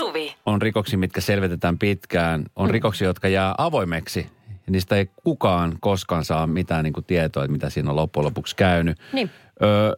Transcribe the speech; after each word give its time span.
Suvi. 0.00 0.34
On 0.46 0.62
rikoksia, 0.62 0.98
mitkä 0.98 1.20
selvitetään 1.20 1.78
pitkään. 1.78 2.44
On 2.56 2.66
mm. 2.66 2.72
rikoksia, 2.72 3.08
jotka 3.08 3.28
jää 3.28 3.54
avoimeksi. 3.58 4.26
Ja 4.48 4.72
niistä 4.72 4.96
ei 4.96 5.10
kukaan 5.24 5.76
koskaan 5.80 6.24
saa 6.24 6.46
mitään 6.46 6.84
niin 6.84 6.92
kuin 6.92 7.04
tietoa, 7.04 7.44
että 7.44 7.52
mitä 7.52 7.70
siinä 7.70 7.90
on 7.90 7.96
loppujen 7.96 8.24
lopuksi 8.24 8.56
käynyt. 8.56 8.98
Niin. 9.12 9.30
Öö, 9.62 9.96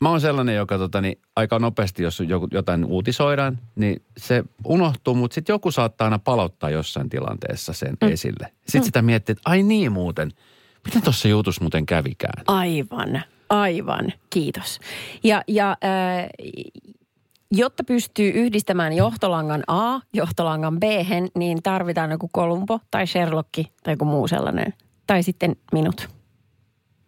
mä 0.00 0.10
oon 0.10 0.20
sellainen, 0.20 0.56
joka 0.56 0.78
tota, 0.78 1.00
niin, 1.00 1.18
aika 1.36 1.58
nopeasti, 1.58 2.02
jos 2.02 2.20
joku, 2.20 2.48
jotain 2.52 2.84
uutisoidaan, 2.84 3.58
niin 3.76 4.02
se 4.16 4.44
unohtuu, 4.64 5.14
mutta 5.14 5.34
sitten 5.34 5.52
joku 5.52 5.70
saattaa 5.70 6.04
aina 6.04 6.18
palauttaa 6.18 6.70
jossain 6.70 7.08
tilanteessa 7.08 7.72
sen 7.72 7.96
mm. 8.02 8.08
esille. 8.08 8.52
Sitten 8.60 8.80
mm. 8.80 8.84
sitä 8.84 9.02
miettii, 9.02 9.32
että 9.32 9.50
ai 9.50 9.62
niin 9.62 9.92
muuten, 9.92 10.32
miten 10.84 11.02
tuossa 11.02 11.28
jutus 11.28 11.60
muuten 11.60 11.86
kävikään? 11.86 12.44
Aivan, 12.46 13.22
aivan. 13.50 14.12
Kiitos. 14.30 14.80
Ja, 15.24 15.42
ja 15.48 15.70
äh, 15.70 16.28
jotta 17.50 17.84
pystyy 17.84 18.30
yhdistämään 18.30 18.92
johtolangan 18.92 19.62
A 19.66 20.00
johtolangan 20.14 20.80
B, 20.80 20.82
niin 21.34 21.62
tarvitaan 21.62 22.10
joku 22.10 22.28
Kolumbo 22.32 22.80
tai 22.90 23.06
Sherlock 23.06 23.48
tai 23.54 23.92
joku 23.92 24.04
muu 24.04 24.28
sellainen. 24.28 24.74
Tai 25.06 25.22
sitten 25.22 25.56
minut. 25.72 26.08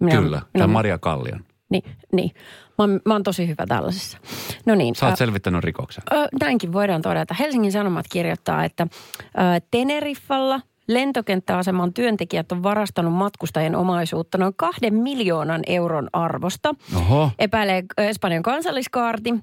Minä, 0.00 0.16
Kyllä, 0.16 0.42
minä, 0.54 0.66
Maria 0.66 0.98
Kallion. 0.98 1.44
Niin, 1.70 1.84
niin. 2.12 2.30
Mä, 2.68 2.74
oon, 2.78 3.00
mä 3.06 3.14
oon 3.14 3.22
tosi 3.22 3.48
hyvä 3.48 3.66
tällaisessa. 3.68 4.18
No 4.66 4.74
niin. 4.74 4.94
Sä 4.94 5.06
oot 5.06 5.18
selvittänyt 5.18 5.64
rikoksen. 5.64 6.04
Ö, 6.12 6.28
näinkin 6.40 6.72
voidaan 6.72 7.02
todeta. 7.02 7.34
Helsingin 7.34 7.72
Sanomat 7.72 8.06
kirjoittaa, 8.10 8.64
että 8.64 8.86
ö, 8.90 9.26
Teneriffalla 9.70 10.60
lentokenttäaseman 10.88 11.92
työntekijät 11.92 12.52
on 12.52 12.62
varastanut 12.62 13.12
matkustajien 13.12 13.76
omaisuutta 13.76 14.38
noin 14.38 14.54
kahden 14.56 14.94
miljoonan 14.94 15.62
euron 15.66 16.08
arvosta. 16.12 16.74
Oho. 16.96 17.30
Epäilee 17.38 17.84
Espanjan 17.98 18.42
kansalliskaarti. 18.42 19.34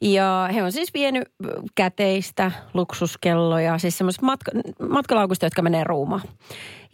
Ja 0.00 0.48
he 0.54 0.62
on 0.62 0.72
siis 0.72 0.94
vienyt 0.94 1.28
käteistä, 1.74 2.52
luksuskelloja, 2.74 3.78
siis 3.78 3.98
semmoiset 3.98 4.22
matka, 4.22 4.50
matkalaukusta, 4.88 5.46
jotka 5.46 5.62
menee 5.62 5.84
ruumaan. 5.84 6.22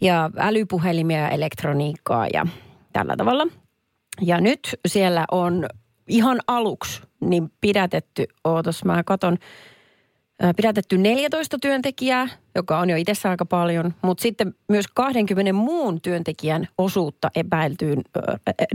Ja 0.01 0.29
älypuhelimia 0.37 1.19
ja 1.19 1.29
elektroniikkaa 1.29 2.27
ja 2.33 2.45
tällä 2.93 3.15
tavalla. 3.17 3.47
Ja 4.21 4.41
nyt 4.41 4.79
siellä 4.87 5.25
on 5.31 5.65
ihan 6.07 6.39
aluksi 6.47 7.01
niin 7.19 7.51
pidätetty, 7.61 8.25
ootas 8.43 8.85
mä 8.85 9.03
katon, 9.03 9.37
pidätetty 10.55 10.97
14 10.97 11.57
työntekijää, 11.61 12.27
joka 12.55 12.79
on 12.79 12.89
jo 12.89 12.97
itsessä 12.97 13.29
aika 13.29 13.45
paljon, 13.45 13.93
mutta 14.01 14.21
sitten 14.21 14.55
myös 14.67 14.85
20 14.95 15.53
muun 15.53 16.01
työntekijän 16.01 16.67
osuutta 16.77 17.31
epäiltyyn, 17.35 18.01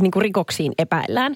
niin 0.00 0.10
kuin 0.10 0.22
rikoksiin 0.22 0.72
epäillään. 0.78 1.34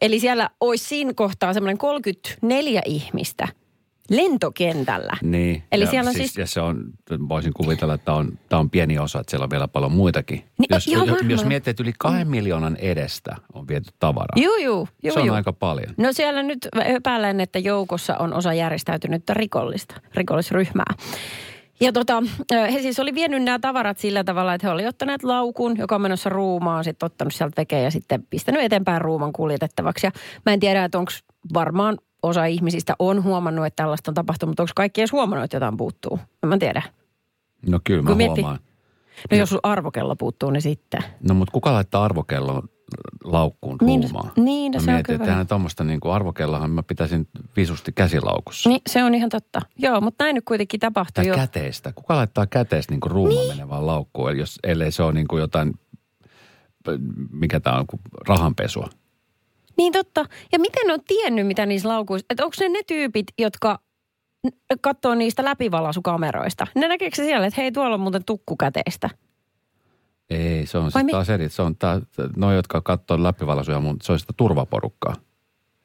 Eli 0.00 0.20
siellä 0.20 0.50
olisi 0.60 0.84
siinä 0.84 1.12
kohtaa 1.14 1.54
semmoinen 1.54 1.78
34 1.78 2.82
ihmistä– 2.86 3.48
lentokentällä. 4.10 5.16
Niin. 5.22 5.62
Eli 5.72 5.84
ja 5.84 5.90
siellä 5.90 6.08
on 6.08 6.14
siis, 6.14 6.26
siis... 6.26 6.38
Ja 6.38 6.46
se 6.46 6.60
on, 6.60 6.84
voisin 7.28 7.52
kuvitella, 7.52 7.94
että 7.94 8.12
on, 8.12 8.38
tämä 8.48 8.60
on 8.60 8.70
pieni 8.70 8.98
osa, 8.98 9.20
että 9.20 9.30
siellä 9.30 9.44
on 9.44 9.50
vielä 9.50 9.68
paljon 9.68 9.92
muitakin. 9.92 10.38
Niin, 10.38 10.68
jos, 10.70 10.86
ihan 10.86 11.08
jos, 11.08 11.18
jos 11.28 11.44
miettii, 11.44 11.70
että 11.70 11.82
yli 11.82 11.92
kahden 11.98 12.28
miljoonan 12.28 12.76
edestä 12.76 13.36
on 13.52 13.68
viety 13.68 13.90
tavaraa. 13.98 14.36
Juu, 14.36 14.56
juu, 14.56 14.88
juu, 15.02 15.14
se 15.14 15.20
on 15.20 15.26
juu. 15.26 15.34
aika 15.34 15.52
paljon. 15.52 15.94
No 15.96 16.12
siellä 16.12 16.42
nyt 16.42 16.68
epäilen, 16.84 17.40
että 17.40 17.58
joukossa 17.58 18.16
on 18.16 18.34
osa 18.34 18.54
järjestäytynyttä 18.54 19.34
rikollista, 19.34 19.94
rikollisryhmää. 20.14 20.94
Ja 21.80 21.92
tota, 21.92 22.22
he 22.72 22.82
siis 22.82 23.00
oli 23.00 23.14
vienyt 23.14 23.42
nämä 23.42 23.58
tavarat 23.58 23.98
sillä 23.98 24.24
tavalla, 24.24 24.54
että 24.54 24.66
he 24.66 24.72
oli 24.72 24.86
ottaneet 24.86 25.22
laukun, 25.22 25.78
joka 25.78 25.94
on 25.94 26.00
menossa 26.00 26.30
ruumaan, 26.30 26.84
sitten 26.84 27.06
ottanut 27.06 27.34
sieltä 27.34 27.60
vekeä 27.60 27.78
ja 27.78 27.90
sitten 27.90 28.26
pistänyt 28.30 28.62
eteenpäin 28.62 29.00
ruuman 29.00 29.32
kuljetettavaksi. 29.32 30.06
Ja 30.06 30.10
mä 30.46 30.52
en 30.52 30.60
tiedä, 30.60 30.84
että 30.84 30.98
onko 30.98 31.12
varmaan 31.54 31.98
osa 32.22 32.44
ihmisistä 32.44 32.94
on 32.98 33.22
huomannut, 33.24 33.66
että 33.66 33.82
tällaista 33.82 34.10
on 34.10 34.14
tapahtunut, 34.14 34.50
mutta 34.50 34.62
onko 34.62 34.72
kaikki 34.76 35.00
edes 35.00 35.12
huomannut, 35.12 35.44
että 35.44 35.56
jotain 35.56 35.76
puuttuu? 35.76 36.18
En 36.42 36.48
mä 36.48 36.58
tiedä. 36.58 36.82
No 37.68 37.80
kyllä 37.84 38.02
mä 38.02 38.08
Kun 38.08 38.16
miettii- 38.16 38.42
huomaan. 38.42 38.60
No 39.30 39.36
jos 39.36 39.48
sun 39.48 39.60
arvokello 39.62 40.16
puuttuu, 40.16 40.50
niin 40.50 40.62
sitten. 40.62 41.04
No 41.28 41.34
mutta 41.34 41.52
kuka 41.52 41.72
laittaa 41.72 42.04
arvokellon 42.04 42.62
laukkuun 43.24 43.76
Niin, 43.82 44.02
ruumaan? 44.02 44.32
niin, 44.36 44.72
no 44.72 44.76
mä 44.78 44.84
se 44.84 44.90
on 44.90 44.94
mietin, 44.94 45.18
kyllä 45.20 45.32
että 45.40 45.44
tuommoista 45.44 45.84
niin 45.84 46.00
kuin 46.00 46.12
arvokellohan 46.12 46.70
mä 46.70 46.82
pitäisin 46.82 47.28
visusti 47.56 47.92
käsilaukussa. 47.92 48.68
Niin, 48.68 48.80
se 48.86 49.04
on 49.04 49.14
ihan 49.14 49.28
totta. 49.30 49.62
Joo, 49.78 50.00
mutta 50.00 50.24
näin 50.24 50.34
nyt 50.34 50.44
kuitenkin 50.44 50.80
tapahtui 50.80 51.24
Tai 51.26 51.36
käteistä. 51.36 51.92
Kuka 51.94 52.16
laittaa 52.16 52.46
käteistä 52.46 52.92
niin 52.92 53.00
kuin 53.00 53.10
ruumaan 53.12 53.36
niin. 53.46 53.56
menevään 53.56 53.86
laukkuun, 53.86 54.30
eli 54.30 54.38
jos, 54.38 54.58
ellei 54.64 54.92
se 54.92 55.02
ole 55.02 55.12
niin 55.12 55.28
kuin 55.28 55.40
jotain, 55.40 55.74
mikä 57.30 57.60
tämä 57.60 57.78
on, 57.78 57.86
kuin 57.86 58.00
rahanpesua. 58.28 58.88
Niin 59.82 59.92
totta. 59.92 60.24
Ja 60.52 60.58
miten 60.58 60.86
ne 60.86 60.92
on 60.92 61.00
tiennyt, 61.08 61.46
mitä 61.46 61.66
niissä 61.66 61.88
laukuissa? 61.88 62.26
Että 62.30 62.44
onko 62.44 62.56
ne 62.60 62.68
ne 62.68 62.80
tyypit, 62.86 63.26
jotka 63.38 63.78
katsoo 64.80 65.14
niistä 65.14 65.44
läpivalaisukameroista? 65.44 66.66
Ne 66.74 66.88
näkeekö 66.88 67.16
se 67.16 67.24
siellä, 67.24 67.46
että 67.46 67.60
hei, 67.60 67.72
tuolla 67.72 67.94
on 67.94 68.00
muuten 68.00 68.24
tukkukäteistä? 68.24 69.10
Ei, 70.30 70.66
se 70.66 70.78
on 70.78 70.90
mi- 71.04 71.12
taas 71.12 71.30
eri. 71.30 71.48
Se 71.48 71.62
on 71.62 71.76
tää, 71.76 72.00
no, 72.36 72.52
jotka 72.52 72.80
katsoo 72.80 73.22
läpivalasuja, 73.22 73.80
mutta 73.80 74.06
se 74.06 74.12
on 74.12 74.18
sitä 74.18 74.32
turvaporukkaa. 74.36 75.14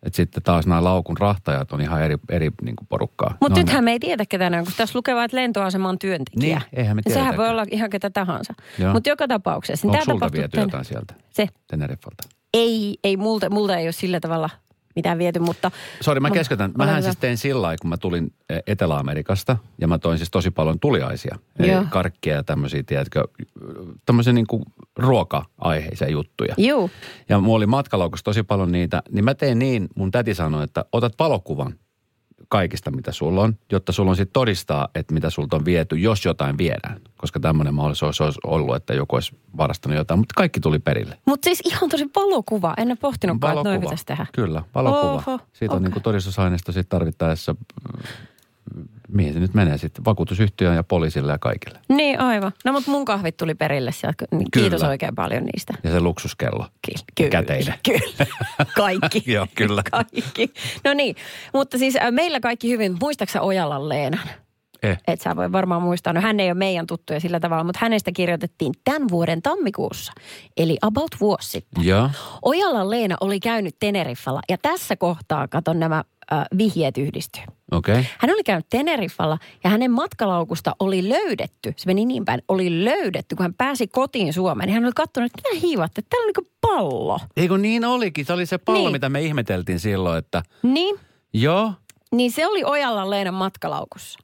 Et 0.03 0.13
sitten 0.15 0.43
taas 0.43 0.67
nämä 0.67 0.83
laukun 0.83 1.17
rahtajat 1.17 1.71
on 1.71 1.81
ihan 1.81 2.01
eri, 2.03 2.17
eri 2.29 2.49
niin 2.61 2.75
kuin 2.75 2.87
porukkaa. 2.87 3.29
Mutta 3.41 3.49
Ne 3.55 3.59
on 3.61 3.65
nythän 3.65 3.83
me 3.83 3.91
ei 3.91 3.99
tiedä 3.99 4.25
ketään, 4.29 4.51
ne 4.51 4.57
on, 4.59 4.63
kun 4.63 4.73
tässä 4.77 4.97
lukee 4.99 5.15
vain, 5.15 5.25
että 5.25 5.37
lentoaseman 5.37 5.99
työntekijä. 5.99 6.57
Niin, 6.57 6.79
eihän 6.79 6.95
me 6.95 7.01
Sehän 7.13 7.37
voi 7.37 7.49
olla 7.49 7.65
ihan 7.71 7.89
ketä 7.89 8.09
tahansa. 8.09 8.53
Mutta 8.93 9.09
joka 9.09 9.27
tapauksessa. 9.27 9.87
niin 9.87 9.95
Onko 9.95 10.05
sulta 10.11 10.29
viety 10.31 10.57
tän- 10.57 10.61
jotain 10.61 10.85
sieltä 10.85 11.13
Se. 11.29 11.47
Teneriffalta? 11.67 12.36
Ei, 12.57 12.97
ei 13.03 13.17
multa, 13.17 13.49
multa 13.49 13.77
ei 13.77 13.85
ole 13.85 13.91
sillä 13.91 14.19
tavalla 14.19 14.49
mitään 14.97 15.17
viety, 15.17 15.39
mutta... 15.39 15.71
Sori, 16.01 16.19
mä 16.19 16.31
keskeytän. 16.31 16.71
Mähän 16.77 16.95
hyvä. 16.95 17.01
siis 17.01 17.17
tein 17.17 17.37
sillä 17.37 17.61
lailla, 17.61 17.77
kun 17.81 17.89
mä 17.89 17.97
tulin 17.97 18.33
eh, 18.49 18.63
Etelä-Amerikasta 18.67 19.57
ja 19.81 19.87
mä 19.87 19.99
toin 19.99 20.17
siis 20.17 20.31
tosi 20.31 20.51
paljon 20.51 20.79
tuliaisia. 20.79 21.39
Eli 21.59 21.71
Joo. 21.71 21.85
karkkia 21.89 22.35
ja 22.35 22.43
tämmöisiä, 22.43 22.83
tiedätkö, 22.83 23.27
tämmöisiä 24.05 24.33
niin 24.33 24.47
kuin 24.47 24.63
ruoka-aiheisia 24.95 26.09
juttuja. 26.09 26.55
Juu. 26.57 26.91
Ja 27.29 27.39
mulla 27.39 27.57
oli 27.57 27.65
matkalaukussa 27.65 28.23
tosi 28.23 28.43
paljon 28.43 28.71
niitä, 28.71 29.03
niin 29.11 29.25
mä 29.25 29.35
tein 29.35 29.59
niin, 29.59 29.87
mun 29.95 30.11
täti 30.11 30.33
sanoi, 30.33 30.63
että 30.63 30.85
otat 30.91 31.13
valokuvan 31.19 31.73
kaikista, 32.49 32.91
mitä 32.91 33.11
sulla 33.11 33.41
on, 33.41 33.57
jotta 33.71 33.91
sulla 33.91 34.09
on 34.09 34.15
sitten 34.15 34.33
todistaa, 34.33 34.87
että 34.95 35.13
mitä 35.13 35.29
sulta 35.29 35.55
on 35.55 35.65
viety, 35.65 35.95
jos 35.95 36.25
jotain 36.25 36.57
viedään. 36.57 37.01
Koska 37.17 37.39
tämmöinen 37.39 37.73
mahdollisuus 37.73 38.21
olisi 38.21 38.39
ollut, 38.43 38.75
että 38.75 38.93
joku 38.93 39.15
olisi 39.15 39.37
varastanut 39.57 39.97
jotain, 39.97 40.19
mutta 40.19 40.33
kaikki 40.37 40.59
tuli 40.59 40.79
perille. 40.79 41.17
Mutta 41.25 41.45
siis 41.45 41.61
ihan 41.65 41.89
tosi 41.89 42.09
valokuva. 42.15 42.73
En 42.77 42.87
ole 42.87 42.97
pohtinutkaan, 43.01 43.57
että 43.57 43.69
noin 43.69 43.81
pitäisi 43.81 44.05
tehdä. 44.05 44.25
Kyllä, 44.33 44.63
valokuva. 44.75 45.13
Oho, 45.13 45.39
Siitä 45.53 45.75
on 45.75 45.81
okei. 45.81 45.91
niin 45.91 46.03
todistusaineisto 46.03 46.71
sitten 46.71 46.89
tarvittaessa, 46.89 47.53
mm, 47.53 48.03
mihin 49.07 49.33
se 49.33 49.39
nyt 49.39 49.53
menee 49.53 49.77
sitten, 49.77 50.05
vakuutusyhtiöön 50.05 50.75
ja 50.75 50.83
poliisille 50.83 51.31
ja 51.31 51.37
kaikille. 51.37 51.79
Niin, 51.89 52.19
aivan. 52.19 52.51
No 52.65 52.71
mutta 52.73 52.91
mun 52.91 53.05
kahvit 53.05 53.37
tuli 53.37 53.55
perille 53.55 53.91
sieltä. 53.91 54.25
Niin 54.31 54.47
Kiitos 54.53 54.79
Kyllä. 54.81 54.91
oikein 54.91 55.15
paljon 55.15 55.43
niistä. 55.43 55.73
Ja 55.83 55.91
se 55.91 55.99
luksuskello. 55.99 56.65
Ky- 56.87 57.23
Ja 57.23 57.29
käteinen. 57.29 57.73
Kyllä. 57.89 58.25
Kaikki. 58.75 59.23
Joo, 59.33 59.47
kyllä. 59.55 59.83
Kaikki. 59.91 60.53
No 60.83 60.93
niin, 60.93 61.15
mutta 61.53 61.77
siis 61.77 61.95
äh, 61.95 62.11
meillä 62.11 62.39
kaikki 62.39 62.69
hyvin. 62.69 62.97
Muistaaksä 62.99 63.41
Ojalan 63.41 63.89
Leenan? 63.89 64.29
Eh. 64.91 64.97
Et 65.07 65.21
sä 65.21 65.35
voi 65.35 65.51
varmaan 65.51 65.81
muistaa. 65.81 66.13
No 66.13 66.21
hän 66.21 66.39
ei 66.39 66.47
ole 66.47 66.53
meidän 66.53 66.87
tuttuja 66.87 67.19
sillä 67.19 67.39
tavalla, 67.39 67.63
mutta 67.63 67.79
hänestä 67.81 68.11
kirjoitettiin 68.11 68.73
tämän 68.83 69.07
vuoden 69.11 69.41
tammikuussa. 69.41 70.13
Eli 70.57 70.77
about 70.81 71.11
vuosi 71.19 71.49
sitten. 71.49 71.85
Ja, 71.85 72.09
Ojalan 72.41 72.89
Leena 72.89 73.15
oli 73.21 73.39
käynyt 73.39 73.75
Teneriffalla 73.79 74.41
ja 74.49 74.57
tässä 74.57 74.95
kohtaa, 74.95 75.47
katon 75.47 75.79
nämä 75.79 76.03
äh, 76.33 76.45
vihjeet 76.57 76.97
yhdistyy. 76.97 77.43
Okay. 77.71 78.03
Hän 78.17 78.31
oli 78.31 78.43
käynyt 78.43 78.65
Teneriffalla 78.69 79.37
ja 79.63 79.69
hänen 79.69 79.91
matkalaukusta 79.91 80.75
oli 80.79 81.09
löydetty, 81.09 81.73
se 81.77 81.85
meni 81.87 82.05
niin 82.05 82.25
päin, 82.25 82.41
oli 82.47 82.85
löydetty, 82.85 83.35
kun 83.35 83.43
hän 83.43 83.53
pääsi 83.53 83.87
kotiin 83.87 84.33
Suomeen. 84.33 84.67
Niin 84.67 84.73
hän 84.73 84.85
oli 84.85 84.91
katsonut, 84.95 85.31
että 85.35 85.49
mitä 85.49 85.61
hiivatte, 85.67 86.01
täällä 86.09 86.25
on 86.27 86.33
niin 86.37 86.53
pallo. 86.61 87.19
Eikö 87.37 87.57
niin 87.57 87.85
olikin? 87.85 88.25
Se 88.25 88.33
oli 88.33 88.45
se 88.45 88.57
pallo, 88.57 88.79
Niin. 88.79 88.91
mitä 88.91 89.09
me 89.09 89.21
ihmeteltiin 89.21 89.79
silloin, 89.79 90.17
että 90.19 90.43
Niin, 90.63 90.99
joo, 91.33 91.73
niin 92.11 92.31
se 92.31 92.47
oli 92.47 92.63
Ojalan 92.63 93.09
Leenan 93.09 93.33
matkalaukussa. 93.33 94.19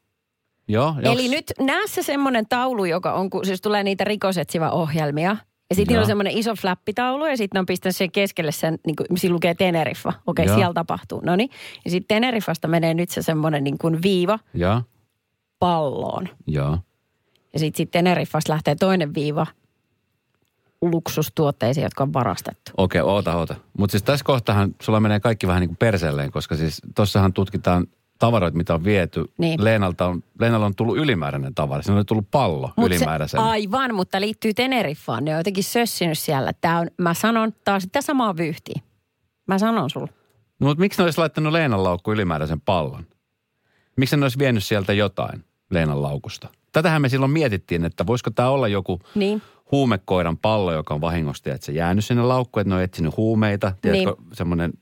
Joo. 0.67 0.95
Eli 1.03 1.27
nyt 1.27 1.45
näe 1.59 1.87
se 1.87 2.03
semmoinen 2.03 2.45
taulu, 2.49 2.85
joka 2.85 3.13
on, 3.13 3.29
kun 3.29 3.45
siis 3.45 3.61
tulee 3.61 3.83
niitä 3.83 4.03
rikosetsivä 4.03 4.71
ohjelmia. 4.71 5.37
Ja 5.69 5.75
sitten 5.75 5.99
on 5.99 6.05
semmoinen 6.05 6.37
iso 6.37 6.55
flappitaulu 6.55 7.25
ja 7.25 7.37
sitten 7.37 7.59
on 7.59 7.65
pistänyt 7.65 7.95
sen 7.95 8.11
keskelle 8.11 8.51
sen, 8.51 8.79
niin 8.85 8.95
kuin, 8.95 9.07
siinä 9.17 9.33
lukee 9.33 9.53
Teneriffa. 9.53 10.13
Okei, 10.27 10.45
Joo. 10.45 10.55
siellä 10.55 10.73
tapahtuu. 10.73 11.21
No 11.23 11.35
niin. 11.35 11.49
Ja 11.85 11.91
sitten 11.91 12.15
Teneriffasta 12.15 12.67
menee 12.67 12.93
nyt 12.93 13.09
se 13.09 13.21
semmoinen 13.21 13.63
niin 13.63 13.77
kuin 13.77 14.01
viiva 14.01 14.39
Ja, 14.53 14.81
palloon. 15.59 16.29
ja. 16.47 16.77
Ja 17.53 17.59
sitten 17.59 17.77
sit 17.77 17.91
Teneriffasta 17.91 18.53
lähtee 18.53 18.75
toinen 18.75 19.13
viiva 19.13 19.47
luksustuotteisiin, 20.81 21.83
jotka 21.83 22.03
on 22.03 22.13
varastettu. 22.13 22.71
Okei, 22.77 23.01
okay, 23.01 23.13
oota, 23.13 23.35
oota. 23.35 23.55
Mutta 23.77 23.91
siis 23.91 24.03
tässä 24.03 24.25
kohtahan 24.25 24.75
sulla 24.81 24.99
menee 24.99 25.19
kaikki 25.19 25.47
vähän 25.47 25.59
niin 25.61 25.69
kuin 25.69 25.77
perselleen, 25.77 26.31
koska 26.31 26.55
siis 26.55 26.81
tossahan 26.95 27.33
tutkitaan 27.33 27.87
tavaroita, 28.19 28.57
mitä 28.57 28.73
on 28.73 28.83
viety. 28.83 29.25
Niin. 29.37 29.63
Leenalta 29.63 30.05
on, 30.05 30.23
Leenalla 30.39 30.65
on 30.65 30.75
tullut 30.75 30.97
ylimääräinen 30.97 31.55
tavara. 31.55 31.81
Siinä 31.81 31.99
on 31.99 32.05
tullut 32.05 32.31
pallo 32.31 32.71
Mut 32.77 32.87
ylimääräisen. 32.87 33.39
Se, 33.39 33.45
aivan, 33.45 33.95
mutta 33.95 34.21
liittyy 34.21 34.53
Teneriffaan. 34.53 35.25
Ne 35.25 35.31
on 35.31 35.37
jotenkin 35.37 35.63
sössinyt 35.63 36.17
siellä. 36.19 36.51
Tää 36.61 36.79
on, 36.79 36.87
mä 36.97 37.13
sanon, 37.13 37.53
tää 37.65 37.73
on 37.75 37.81
sitä 37.81 38.01
samaa 38.01 38.37
vyyhtiä. 38.37 38.81
Mä 39.47 39.59
sanon 39.59 39.89
sulle. 39.89 40.09
No, 40.59 40.67
mutta 40.67 40.81
miksi 40.81 40.99
ne 40.99 41.03
olisi 41.03 41.17
laittanut 41.19 41.53
Leenan 41.53 41.83
laukku 41.83 42.11
ylimääräisen 42.11 42.61
pallon? 42.61 43.05
Miksi 43.97 44.17
ne 44.17 44.25
olisi 44.25 44.39
vienyt 44.39 44.63
sieltä 44.63 44.93
jotain 44.93 45.43
Leenan 45.69 46.01
laukusta? 46.01 46.47
Tätähän 46.71 47.01
me 47.01 47.09
silloin 47.09 47.31
mietittiin, 47.31 47.85
että 47.85 48.05
voisiko 48.07 48.29
tämä 48.31 48.49
olla 48.49 48.67
joku 48.67 48.99
Niin. 49.15 49.41
huumekoiran 49.71 50.37
pallo, 50.37 50.73
joka 50.73 50.93
on 50.93 51.01
vahingosti, 51.01 51.49
että 51.49 51.65
se 51.65 51.71
jäänyt 51.71 52.05
sinne 52.05 52.23
laukkuun, 52.23 52.61
että 52.61 52.69
ne 52.69 52.75
on 52.75 52.81
etsinyt 52.81 53.17
huumeita. 53.17 53.71
Tiedätkö, 53.81 54.15
Niin. 54.21 54.27
semmoinen 54.33 54.73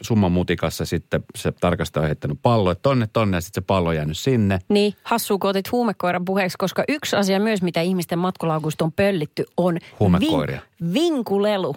summan 0.00 0.32
mutikassa 0.32 0.84
sitten 0.84 1.24
se 1.36 1.52
tarkastaja 1.52 2.02
on 2.02 2.06
heittänyt 2.08 2.38
pallo, 2.42 2.70
että 2.70 2.82
tonne, 2.82 3.08
tonne 3.12 3.36
ja 3.36 3.40
sitten 3.40 3.62
se 3.62 3.66
pallo 3.66 3.88
on 3.88 3.96
jäänyt 3.96 4.18
sinne. 4.18 4.58
Niin, 4.68 4.94
hassu 5.02 5.38
kun 5.38 5.50
otit 5.50 5.72
huumekoiran 5.72 6.24
puheeksi, 6.24 6.58
koska 6.58 6.84
yksi 6.88 7.16
asia 7.16 7.40
myös, 7.40 7.62
mitä 7.62 7.80
ihmisten 7.80 8.18
matkalaukusta 8.18 8.84
on 8.84 8.92
pöllitty, 8.92 9.44
on 9.56 9.78
Huumekoiria. 10.00 10.60
vin- 10.82 10.92
vinkulelu. 10.94 11.76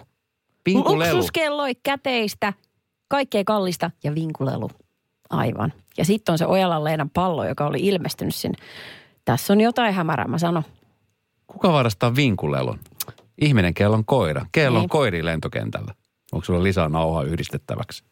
Pinkulelu. 0.64 1.14
Luksuskelloi 1.16 1.74
käteistä, 1.82 2.52
kaikkea 3.08 3.42
kallista 3.46 3.90
ja 4.04 4.14
vinkulelu. 4.14 4.70
Aivan. 5.30 5.72
Ja 5.98 6.04
sitten 6.04 6.32
on 6.32 6.38
se 6.38 6.46
Ojalan 6.46 6.84
Leenan 6.84 7.10
pallo, 7.10 7.44
joka 7.48 7.66
oli 7.66 7.78
ilmestynyt 7.80 8.34
sinne. 8.34 8.58
Tässä 9.24 9.52
on 9.52 9.60
jotain 9.60 9.94
hämärää, 9.94 10.28
mä 10.28 10.38
sanon. 10.38 10.62
Kuka 11.46 11.72
varastaa 11.72 12.16
vinkulelon? 12.16 12.78
Ihminen, 13.40 13.74
kello 13.74 13.96
on 13.96 14.04
koira. 14.04 14.46
Kello 14.52 14.78
on 14.78 14.82
Niin. 14.82 14.88
koiri 14.88 15.24
lentokentällä. 15.24 15.94
Onko 16.32 16.44
sulla 16.44 16.62
lisää 16.62 16.88
nauhaa 16.88 17.22
yhdistettäväksi? 17.22 18.04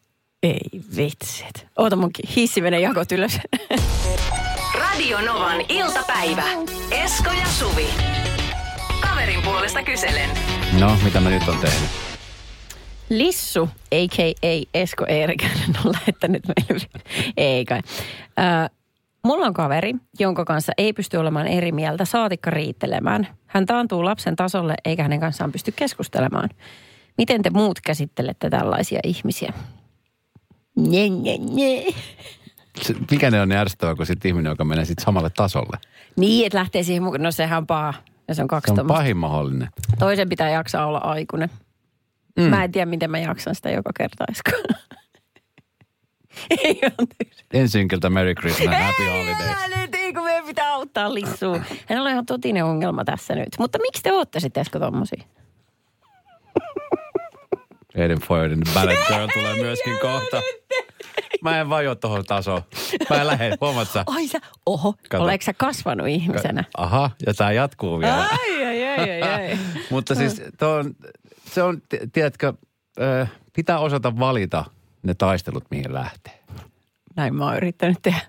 Ei 0.47 0.81
vitsit. 0.97 1.67
Oota 1.77 1.95
mun 1.95 2.09
hissi 2.35 2.61
menee 2.61 2.79
jakot 2.79 3.11
ylös. 3.11 3.39
Radio 4.81 5.21
Novan 5.21 5.61
iltapäivä. 5.69 6.43
Esko 6.91 7.29
ja 7.31 7.45
Suvi. 7.45 7.87
Kaverin 9.01 9.41
puolesta 9.41 9.83
kyselen. 9.83 10.29
No, 10.79 10.97
mitä 11.03 11.19
mä 11.19 11.29
nyt 11.29 11.47
on 11.47 11.57
tehnyt? 11.57 11.89
Lissu, 13.09 13.69
a.k.a. 13.91 14.67
Esko 14.73 15.05
Eerikäinen, 15.07 15.69
on 15.85 15.91
lähettänyt 15.91 16.43
meille. 16.47 16.87
Ei 17.37 17.65
kai. 17.65 17.79
Ö, 18.39 18.69
mulla 19.23 19.45
on 19.45 19.53
kaveri, 19.53 19.93
jonka 20.19 20.45
kanssa 20.45 20.73
ei 20.77 20.93
pysty 20.93 21.17
olemaan 21.17 21.47
eri 21.47 21.71
mieltä, 21.71 22.05
saatikka 22.05 22.49
riittelemään. 22.49 23.27
Hän 23.47 23.65
taantuu 23.65 24.05
lapsen 24.05 24.35
tasolle, 24.35 24.75
eikä 24.85 25.03
hänen 25.03 25.19
kanssaan 25.19 25.51
pysty 25.51 25.73
keskustelemaan. 25.75 26.49
Miten 27.17 27.41
te 27.41 27.49
muut 27.49 27.81
käsittelette 27.81 28.49
tällaisia 28.49 28.99
ihmisiä? 29.03 29.53
Nye, 30.77 31.09
nye, 31.09 31.37
nye. 31.37 31.85
Se, 32.81 32.95
mikä 33.11 33.31
ne 33.31 33.41
on 33.41 33.49
niin 33.49 33.57
ärsyttävää, 33.59 33.95
kun 33.95 34.05
sit 34.05 34.25
ihminen, 34.25 34.49
joka 34.49 34.65
menee 34.65 34.85
sit 34.85 34.99
samalle 34.99 35.29
tasolle? 35.29 35.77
Niin, 36.15 36.45
että 36.45 36.57
lähtee 36.57 36.83
siihen 36.83 37.03
mukaan. 37.03 37.21
No 37.23 37.31
sehän 37.31 37.57
on 37.57 37.67
paha. 37.67 37.93
Ja 38.27 38.35
se 38.35 38.41
on 38.41 38.47
kaksi 38.47 38.67
Se 38.67 38.71
on 38.71 38.77
tommoista. 38.77 38.99
pahin 38.99 39.17
mahdollinen. 39.17 39.67
Toisen 39.99 40.29
pitää 40.29 40.49
jaksaa 40.49 40.85
olla 40.85 40.97
aikuinen. 40.97 41.49
Mm. 42.39 42.43
Mä 42.43 42.63
en 42.63 42.71
tiedä, 42.71 42.85
miten 42.85 43.11
mä 43.11 43.19
jaksan 43.19 43.55
sitä 43.55 43.69
joka 43.69 43.91
kerta. 43.97 44.25
Ei 46.63 46.79
anteeksi. 46.99 47.45
Ensinkiltä 47.53 48.09
Merry 48.09 48.35
Christmas, 48.35 48.75
Happy 48.77 49.03
Ei, 49.03 49.09
Holidays. 49.09 49.57
älä 49.65 49.77
nyt, 49.77 49.95
ei 49.95 50.13
kun 50.13 50.23
meidän 50.23 50.45
pitää 50.45 50.73
auttaa 50.73 51.13
Lissua. 51.13 51.59
Hänellä 51.87 52.07
on 52.07 52.11
ihan 52.11 52.25
totinen 52.25 52.65
ongelma 52.65 53.05
tässä 53.05 53.35
nyt. 53.35 53.47
Mutta 53.59 53.79
miksi 53.81 54.03
te 54.03 54.11
ootte 54.13 54.39
sitten 54.39 54.61
Esko 54.61 54.79
tommosia? 54.79 55.23
Aiden 57.97 58.19
Foyden 58.19 58.59
Ballet 58.73 58.99
Girl 59.07 59.27
tulee 59.33 59.55
myöskin 59.55 59.99
kohta. 60.01 60.41
Mä 61.41 61.59
en 61.59 61.69
vajo 61.69 61.95
tohon 61.95 62.25
tasoon. 62.25 62.61
Mä 63.09 63.21
en 63.21 63.27
lähde, 63.27 63.57
huomaat 63.61 63.87
sä? 63.91 64.03
Ai 64.07 64.27
sä, 64.27 64.39
oho, 64.65 64.93
Kato. 65.09 65.23
Oletko 65.23 65.45
sä 65.45 65.53
kasvanut 65.53 66.07
ihmisenä? 66.07 66.63
Aha, 66.77 67.11
ja 67.25 67.33
tää 67.33 67.51
jatkuu 67.51 67.99
vielä. 67.99 68.17
Ai, 68.27 68.65
ai, 68.65 68.83
ai, 68.87 68.99
ai, 68.99 69.21
ai. 69.21 69.57
Mutta 69.91 70.15
siis 70.15 70.41
on, 70.61 70.95
se 71.53 71.63
on, 71.63 71.81
ti- 71.89 71.99
tiedätkö, 72.13 72.53
pitää 73.53 73.79
osata 73.79 74.19
valita 74.19 74.65
ne 75.03 75.13
taistelut, 75.13 75.63
mihin 75.71 75.93
lähtee. 75.93 76.39
Näin 77.15 77.35
mä 77.35 77.45
oon 77.45 77.57
yrittänyt 77.57 77.97
tehdä. 78.01 78.21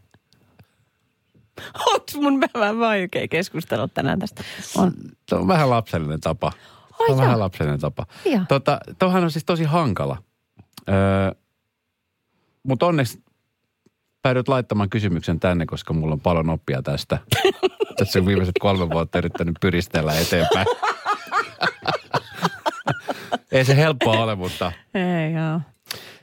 Onks 1.95 2.15
mun 2.15 2.41
vähän 2.41 2.79
vaikea 2.79 3.29
keskustella 3.29 3.89
tänään 3.89 4.19
tästä? 4.19 4.45
On. 4.77 4.93
Se 5.29 5.35
on 5.35 5.49
vähän 5.49 5.71
lapsellinen 5.71 6.21
tapa. 6.21 6.53
Ai 7.01 7.07
Se 7.07 7.13
on 7.13 7.19
joo. 7.19 7.25
vähän 7.27 7.39
lapsellinen 7.41 7.81
tapa. 7.81 8.07
Joo. 8.25 8.41
Tota, 8.49 8.81
tohan 8.99 9.25
on 9.25 9.31
siis 9.31 9.45
tosi 9.45 9.65
hankala. 9.65 10.17
Öö, 10.89 11.33
mutta 12.63 12.87
onneksi 12.87 13.23
päädyt 14.23 14.49
laittamaan 14.49 14.91
kysymyksen 14.91 15.41
tänne, 15.41 15.67
koska 15.67 15.93
mulla 15.95 16.13
on 16.13 16.21
paljon 16.21 16.51
oppia 16.51 16.83
tästä. 16.83 17.19
Tässä 17.99 18.19
on 18.19 18.27
viimeiset 18.27 18.55
kolme 18.61 18.91
vuotta 18.91 19.19
yrittänyt 19.19 19.55
pyristellä 19.61 20.19
eteenpäin. 20.19 20.67
Ei 23.53 23.65
se 23.65 23.77
helppoa 23.77 24.23
ole, 24.23 24.35
mutta 24.35 24.73
Ei 24.95 25.33
joo. 25.33 25.61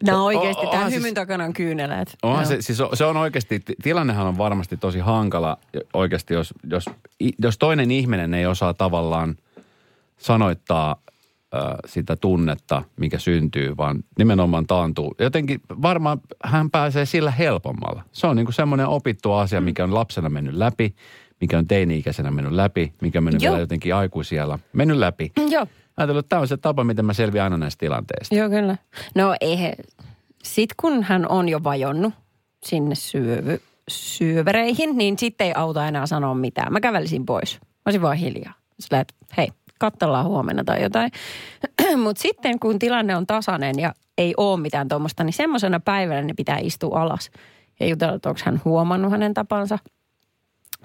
No 0.08 0.26
oikeasti, 0.26 0.60
O- 0.66 0.70
tämän 0.70 0.74
onhan 0.76 0.92
hymyn 0.92 1.02
siis- 1.04 1.14
takana 1.14 1.44
on 1.44 1.54
kyyneleet. 1.54 2.16
onhan 2.24 2.46
se, 2.46 2.62
siis 2.62 2.82
on- 2.82 2.98
se 2.98 3.06
on 3.06 3.18
oikeasti, 3.18 3.60
ti- 3.60 3.76
tilannehan 3.84 4.28
on 4.28 4.38
varmasti 4.38 4.78
tosi 4.78 5.00
hankala 5.00 5.58
oikeasti, 5.94 6.34
jos, 6.34 6.54
jos, 6.70 6.86
jos 7.40 7.58
toinen 7.58 7.92
ihminen 7.92 8.34
ei 8.34 8.46
osaa 8.46 8.74
tavallaan 8.74 9.36
sanoittaa 10.18 10.96
sitä 11.86 12.16
tunnetta, 12.16 12.84
mikä 13.00 13.20
syntyy, 13.20 13.78
vaan 13.78 14.04
nimenomaan 14.18 14.68
taantuu. 14.68 15.16
Jotenkin 15.20 15.60
varmaan 15.82 16.22
hän 16.44 16.72
pääsee 16.72 17.06
sillä 17.06 17.32
helpommalla. 17.32 18.04
Se 18.12 18.28
on 18.28 18.36
niin 18.36 18.46
kuin 18.46 18.54
semmoinen 18.54 18.88
opittu 18.88 19.34
asia, 19.34 19.62
mikä 19.62 19.84
on 19.84 19.94
lapsena 19.94 20.30
mennyt 20.30 20.54
läpi, 20.54 20.96
mikä 21.42 21.58
on 21.58 21.68
teini-ikäisenä 21.68 22.32
mennyt 22.32 22.54
läpi, 22.54 22.94
mikä 23.02 23.20
on 23.20 23.24
mennyt 23.24 23.42
Joo. 23.42 23.52
vielä 23.52 23.64
jotenkin 23.64 23.96
aikuisiellä 23.96 24.60
mennyt 24.74 24.98
läpi. 24.98 25.32
Joo, 25.50 25.68
Ajatellut, 25.98 26.26
että 26.26 26.30
tämä 26.30 26.40
on 26.40 26.48
se 26.48 26.58
tapa, 26.58 26.84
miten 26.84 27.06
mä 27.06 27.14
selviän 27.14 27.44
aina 27.44 27.58
näistä 27.58 27.80
tilanteista. 27.80 28.36
joo 28.36 28.50
kyllä. 28.50 28.78
No 29.16 29.36
eihän, 29.42 29.74
sit 30.44 30.70
kun 30.78 31.04
hän 31.04 31.30
on 31.30 31.50
jo 31.50 31.64
vajonnut 31.64 32.14
sinne 32.66 32.96
syövy, 32.96 33.62
syövereihin, 33.88 34.98
niin 34.98 35.20
sitten 35.20 35.48
ei 35.48 35.54
auta 35.56 35.88
enää 35.88 36.06
sanoa 36.06 36.36
mitään. 36.36 36.74
Mä 36.74 36.80
kävelisin 36.80 37.26
pois. 37.26 37.60
Mä 37.62 37.68
olisin 37.86 38.02
vaan 38.02 38.18
hiljaa. 38.18 38.54
Sillä, 38.80 39.00
että 39.00 39.14
hei, 39.38 39.48
katsellaan 39.92 40.26
huomenna 40.26 40.64
tai 40.64 40.84
jotain. 40.84 41.12
Mutta 42.04 42.22
sitten 42.22 42.60
kun 42.60 42.80
tilanne 42.80 43.16
on 43.16 43.28
tasainen 43.28 43.80
ja 43.80 43.94
ei 44.18 44.34
ole 44.38 44.60
mitään 44.60 44.88
tuommoista, 44.88 45.24
niin 45.24 45.34
semmoisena 45.34 45.80
päivänä 45.80 46.22
ne 46.22 46.34
pitää 46.34 46.58
istua 46.62 47.02
alas 47.02 47.32
ja 47.80 47.88
jutella, 47.88 48.16
että 48.16 48.30
onko 48.30 48.42
hän 48.46 48.62
huomannut 48.66 49.12
hänen 49.12 49.34
tapansa. 49.34 49.80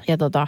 Ja 0.08 0.16
tota, 0.16 0.46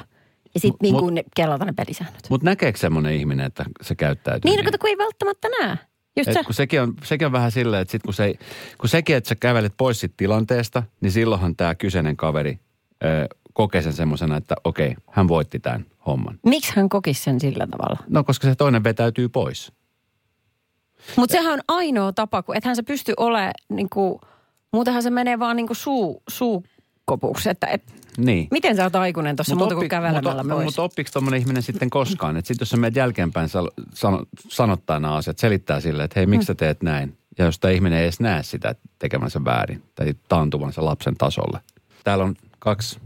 ja 0.55 0.61
sitten 0.61 0.79
niin 0.83 0.97
kuin 0.97 1.23
kelata 1.37 1.65
ne 1.65 1.73
pelisäännöt. 1.73 2.27
Mutta 2.31 2.45
näkeekö 2.45 2.79
semmoinen 2.79 3.15
ihminen, 3.15 3.47
että 3.47 3.65
se 3.81 3.95
käyttäytyy 3.95 4.51
Niin, 4.51 4.59
no 4.59 4.65
kato, 4.65 4.79
kun 4.79 4.91
ei 4.91 4.99
välttämättä 4.99 5.49
näe. 5.61 5.79
Just 6.17 6.29
Et 6.29 6.35
se. 6.35 6.45
kun 6.45 6.55
sekin, 6.55 6.83
on, 6.83 6.95
sekin 7.05 7.27
on 7.27 7.33
vähän 7.33 7.51
silleen, 7.53 7.83
että 7.83 7.93
sit 7.93 8.03
kun, 8.03 8.15
se, 8.15 8.35
kun 8.79 8.89
sekin, 8.89 9.17
että 9.17 9.29
sä 9.29 9.35
kävelet 9.35 9.75
pois 9.77 10.01
siitä 10.01 10.15
tilanteesta, 10.17 10.83
niin 11.01 11.13
silloinhan 11.13 11.57
tämä 11.57 11.75
kyseinen 11.75 12.17
kaveri 12.17 12.59
ö, 13.05 13.29
kokee 13.53 13.83
sen 13.83 13.93
semmoisena, 13.93 14.37
että 14.37 14.55
okei, 14.65 14.95
hän 15.11 15.29
voitti 15.29 15.59
tämän 15.61 15.87
homman. 16.07 16.39
Miksi 16.47 16.73
hän 16.77 16.89
kokisi 16.89 17.23
sen 17.23 17.41
sillä 17.41 17.67
tavalla? 17.67 17.99
No 18.09 18.25
koska 18.25 18.49
se 18.49 18.55
toinen 18.55 18.85
vetäytyy 18.85 19.29
pois. 19.29 19.73
Mutta 21.17 21.33
sehän 21.33 21.53
on 21.53 21.61
ainoa 21.69 22.13
tapa, 22.13 22.43
kun 22.43 22.57
ethän 22.57 22.77
se 22.77 22.83
pysty 22.83 23.15
olemaan, 23.17 23.53
niin 23.69 23.89
kuin, 23.91 24.21
muutenhan 24.73 25.03
se 25.03 25.11
menee 25.11 25.39
vaan 25.39 25.57
niin 25.57 25.67
kuin 25.67 25.77
suu, 25.77 26.23
suukopuksi. 26.29 27.51
Että 27.51 27.67
et, 27.67 27.83
Niin. 28.19 28.49
miten 28.51 28.77
sä 28.77 28.83
oot 28.85 28.97
aikuinen 28.97 29.37
tuossa 29.37 29.55
muuta 29.55 29.75
kuin 29.75 29.89
kävelemällä 29.89 30.43
mutta, 30.43 30.55
pois? 30.55 30.65
mutta 30.65 30.83
oppiiko 30.83 31.11
tuommoinen 31.13 31.41
ihminen 31.41 31.63
sitten 31.63 31.91
koskaan? 31.91 32.37
Että 32.37 32.47
sitten 32.49 32.63
jos 32.63 32.71
sä 32.71 32.77
menet 32.77 32.97
jälkeenpäin 32.97 33.49
sano, 33.49 33.69
sano, 33.95 34.25
sanottaa 34.49 35.01
nämä 35.01 35.15
asiat, 35.15 35.39
selittää 35.39 35.81
sille, 35.81 36.05
että 36.05 36.21
hei, 36.21 36.27
miksi 36.27 36.47
sä 36.47 36.55
teet 36.55 36.83
näin? 36.83 37.17
Ja 37.39 37.45
jos 37.45 37.59
tämä 37.59 37.73
ihminen 37.73 37.99
ei 37.99 38.05
edes 38.05 38.21
näe 38.21 38.43
sitä 38.43 38.75
tekemänsä 38.99 39.45
väärin 39.45 39.83
tai 39.95 40.15
taantuvansa 40.29 40.85
lapsen 40.85 41.17
tasolle. 41.17 41.61
Täällä 42.05 42.25
on 42.25 42.35
kaksi 42.59 43.01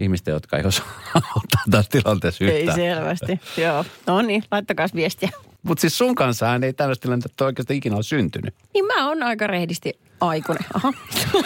ihmistä, 0.00 0.30
jotka 0.30 0.56
ei 0.56 0.64
osaa 0.64 0.86
auttaa 1.14 1.62
tässä 1.70 1.90
tilanteessa 1.90 2.44
Ei 2.44 2.60
yhtään. 2.60 2.76
selvästi, 2.76 3.40
joo. 3.56 3.84
No 4.06 4.22
niin, 4.22 4.44
laittakaa 4.50 4.86
viestiä. 4.94 5.30
Mutta 5.62 5.80
siis 5.80 5.98
sun 5.98 6.14
kanssa 6.14 6.46
ei 6.62 6.72
tällaista 6.72 7.02
tilannetta 7.02 7.44
oikeastaan 7.44 7.76
ikinä 7.76 7.96
ole 7.96 8.02
syntynyt. 8.02 8.54
Niin 8.74 8.86
mä 8.86 9.08
oon 9.08 9.22
aika 9.22 9.46
rehdisti 9.46 9.98
aikuinen. 10.20 10.64
Aha. 10.74 10.92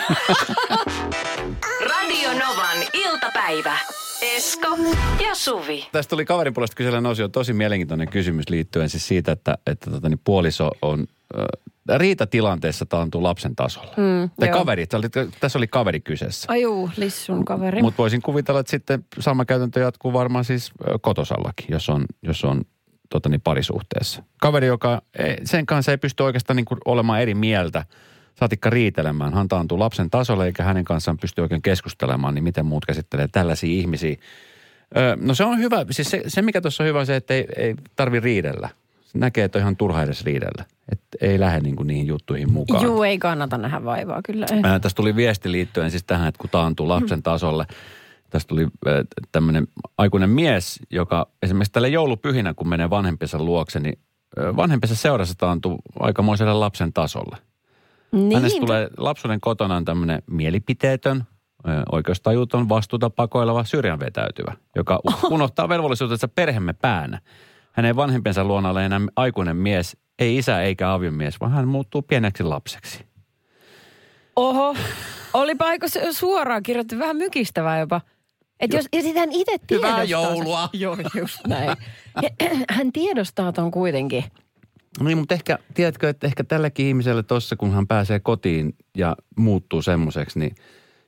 Radio 1.91 2.29
Novan 2.33 2.79
iltapäivä. 2.93 3.79
Esko 4.23 4.79
ja 5.27 5.35
Suvi. 5.35 5.89
Tästä 5.93 6.11
tuli 6.11 6.25
kaverin 6.25 6.55
puolesta 6.55 6.77
kysellä 6.77 7.09
osio 7.09 7.29
tosi 7.29 7.53
mielenkiintoinen 7.53 8.09
kysymys 8.09 8.49
liittyen 8.49 8.91
siis 8.91 9.09
siitä, 9.09 9.33
että, 9.33 9.59
että 9.67 9.91
tota, 9.91 10.09
niin 10.09 10.21
puoliso 10.25 10.71
on 10.83 11.01
äh, 11.01 11.45
riitatilanteessa 11.99 12.87
taantuu 12.87 13.23
lapsen 13.23 13.57
tasolla. 13.57 13.95
Mm, 13.97 14.31
tai 14.41 14.49
joo. 14.49 14.59
kaveri, 14.59 14.87
tässä 15.41 15.59
oli 15.59 15.67
kaveri 15.67 16.01
kyseessä. 16.01 16.53
Ajuu, 16.53 16.91
Lissun 16.97 17.45
kaveri. 17.45 17.83
Mutta 17.83 17.99
voisin 17.99 18.23
kuvitella, 18.23 18.61
että 18.61 18.71
sitten 18.71 19.05
sama 19.19 19.45
käytäntö 19.45 19.81
jatkuu 19.81 20.13
varmaan 20.13 20.45
siis 20.45 20.73
kotosallakin, 21.01 21.67
jos 21.69 21.89
on, 21.89 22.05
jos 22.23 22.45
on 22.45 22.63
tota 23.11 23.29
niin, 23.29 23.41
parisuhteessa. 23.41 24.23
Kaveri, 24.41 24.67
joka 24.67 25.03
ei, 25.19 25.37
sen 25.45 25.67
kanssa 25.67 25.93
ei 25.93 25.99
pysty 25.99 26.23
oikeastaan 26.23 26.57
niin 26.57 26.67
olemaan 26.85 27.21
eri 27.21 27.35
mieltä, 27.35 27.85
saatikka 28.35 28.71
riitelemään. 28.71 29.35
Hän 29.35 29.49
taantuu 29.49 29.79
lapsen 29.79 30.11
tasolle 30.11 30.47
eikä 30.47 30.63
hänen 30.63 30.85
kanssaan 30.85 31.19
pysty 31.19 31.41
oikein 31.41 31.63
keskustelemaan, 31.63 32.35
niin 32.35 32.45
miten 32.45 32.67
muut 32.67 32.87
käsittelee 32.87 33.29
tällaisia 33.33 33.71
ihmisiä. 33.71 34.17
Ö, 34.97 35.17
no 35.21 35.35
se 35.35 35.45
on 35.45 35.59
hyvä, 35.59 35.85
siis 35.91 36.11
se, 36.11 36.23
se 36.27 36.43
mikä 36.43 36.61
tuossa 36.61 36.83
on 36.83 36.89
hyvä 36.89 37.01
on 37.01 37.07
se, 37.07 37.17
että 37.17 37.35
ei, 37.35 37.47
ei 37.57 37.75
tarvi 37.97 38.21
riidellä. 38.21 38.69
Se 39.03 39.19
näkee, 39.19 39.45
että 39.45 39.59
on 39.59 39.61
ihan 39.61 39.77
turha 39.77 40.03
edes 40.03 40.25
riidellä. 40.25 40.65
Että 40.93 41.07
ei 41.21 41.41
lähde 41.41 41.61
niin 41.61 41.77
kuin 41.77 41.87
niihin 41.87 42.07
juttuihin 42.07 42.53
mukaan. 42.53 42.85
Juu, 42.85 43.03
ei 43.03 43.19
kannata 43.19 43.59
nähdä 43.59 43.85
vaivaa, 43.85 44.21
kyllä. 44.27 44.47
Ää, 44.63 44.81
Tästä 44.81 44.97
tuli 44.97 45.17
viesti 45.17 45.53
liittyen 45.53 45.91
siis 45.91 46.05
tähän, 46.05 46.29
että 46.29 46.39
kun 46.39 46.51
taantuu 46.51 46.89
lapsen 46.89 47.23
tasolle. 47.23 47.67
Tästä 48.31 48.49
tuli 48.49 48.67
tämmöinen 49.33 49.67
aikuinen 49.99 50.31
mies, 50.31 50.81
joka 50.91 51.27
esimerkiksi 51.43 51.73
tälle 51.73 51.89
joulupyhinä, 51.89 52.55
kun 52.55 52.69
menee 52.69 52.91
vanhempiensa 52.91 53.39
luokse, 53.39 53.81
niin 53.81 53.99
ö, 54.39 54.57
vanhempiensa 54.57 54.97
seurassa 54.97 55.35
taantuu 55.39 55.79
aikamoiselle 56.01 56.55
lapsen 56.55 56.93
tasolle. 56.93 57.37
Niin, 58.13 58.35
Hänestä 58.35 58.61
tulee 58.61 58.89
lapsuuden 58.97 59.41
kotonaan 59.41 59.85
tämmöinen 59.85 60.23
mielipiteetön, 60.31 61.25
oikeustajuton, 61.93 62.69
vastuuta 62.69 63.11
pakoileva, 63.11 63.65
syrjän 63.65 64.01
vetäytyvä, 64.01 64.53
joka 64.77 65.01
u- 65.09 65.27
unohtaa 65.35 65.69
velvollisuutensa 65.69 66.29
perhemme 66.29 66.73
päänä. 66.73 67.21
Hänen 67.73 67.97
vanhempiensa 67.97 68.45
luona 68.45 68.71
ole 68.71 68.85
enää 68.87 69.01
aikuinen 69.17 69.57
mies, 69.57 69.97
ei 70.23 70.37
isä 70.37 70.63
eikä 70.63 70.93
aviomies, 70.93 71.41
vaan 71.41 71.53
hän 71.53 71.69
muuttuu 71.69 72.03
pieneksi 72.03 72.43
lapseksi. 72.43 73.05
Oho, 74.37 74.77
olipa 75.33 75.65
aika 75.65 75.87
su- 75.87 76.13
suoraan 76.13 76.63
kirjoittu, 76.63 76.99
vähän 76.99 77.17
mykistävää 77.17 77.79
jopa. 77.79 78.01
Että 78.61 78.77
jos 78.77 78.87
ja 78.93 79.03
sitä 79.03 79.21
hän 79.21 79.33
itse 79.33 79.57
tiedostaa. 79.67 79.91
Hyvää 79.91 80.07
sen- 80.07 80.11
joulua. 80.11 80.69
Joo, 80.83 80.97
just 81.15 81.47
näin. 81.47 81.77
Hän 82.71 82.93
tiedostaa 82.93 83.53
ton 83.53 83.71
kuitenkin. 83.71 84.25
No 85.01 85.07
Niin, 85.07 85.19
mutta 85.19 85.35
ehkä, 85.35 85.59
tiedätkö, 85.75 86.09
että 86.09 86.27
ehkä 86.27 86.45
tälläkin 86.45 86.87
ihmisellä 86.87 87.23
tuossa, 87.23 87.57
kun 87.57 87.73
hän 87.73 87.87
pääsee 87.87 88.21
kotiin 88.21 88.75
ja 88.97 89.17
muuttuu 89.37 89.83
semmoiseksi, 89.83 90.39
niin 90.39 90.55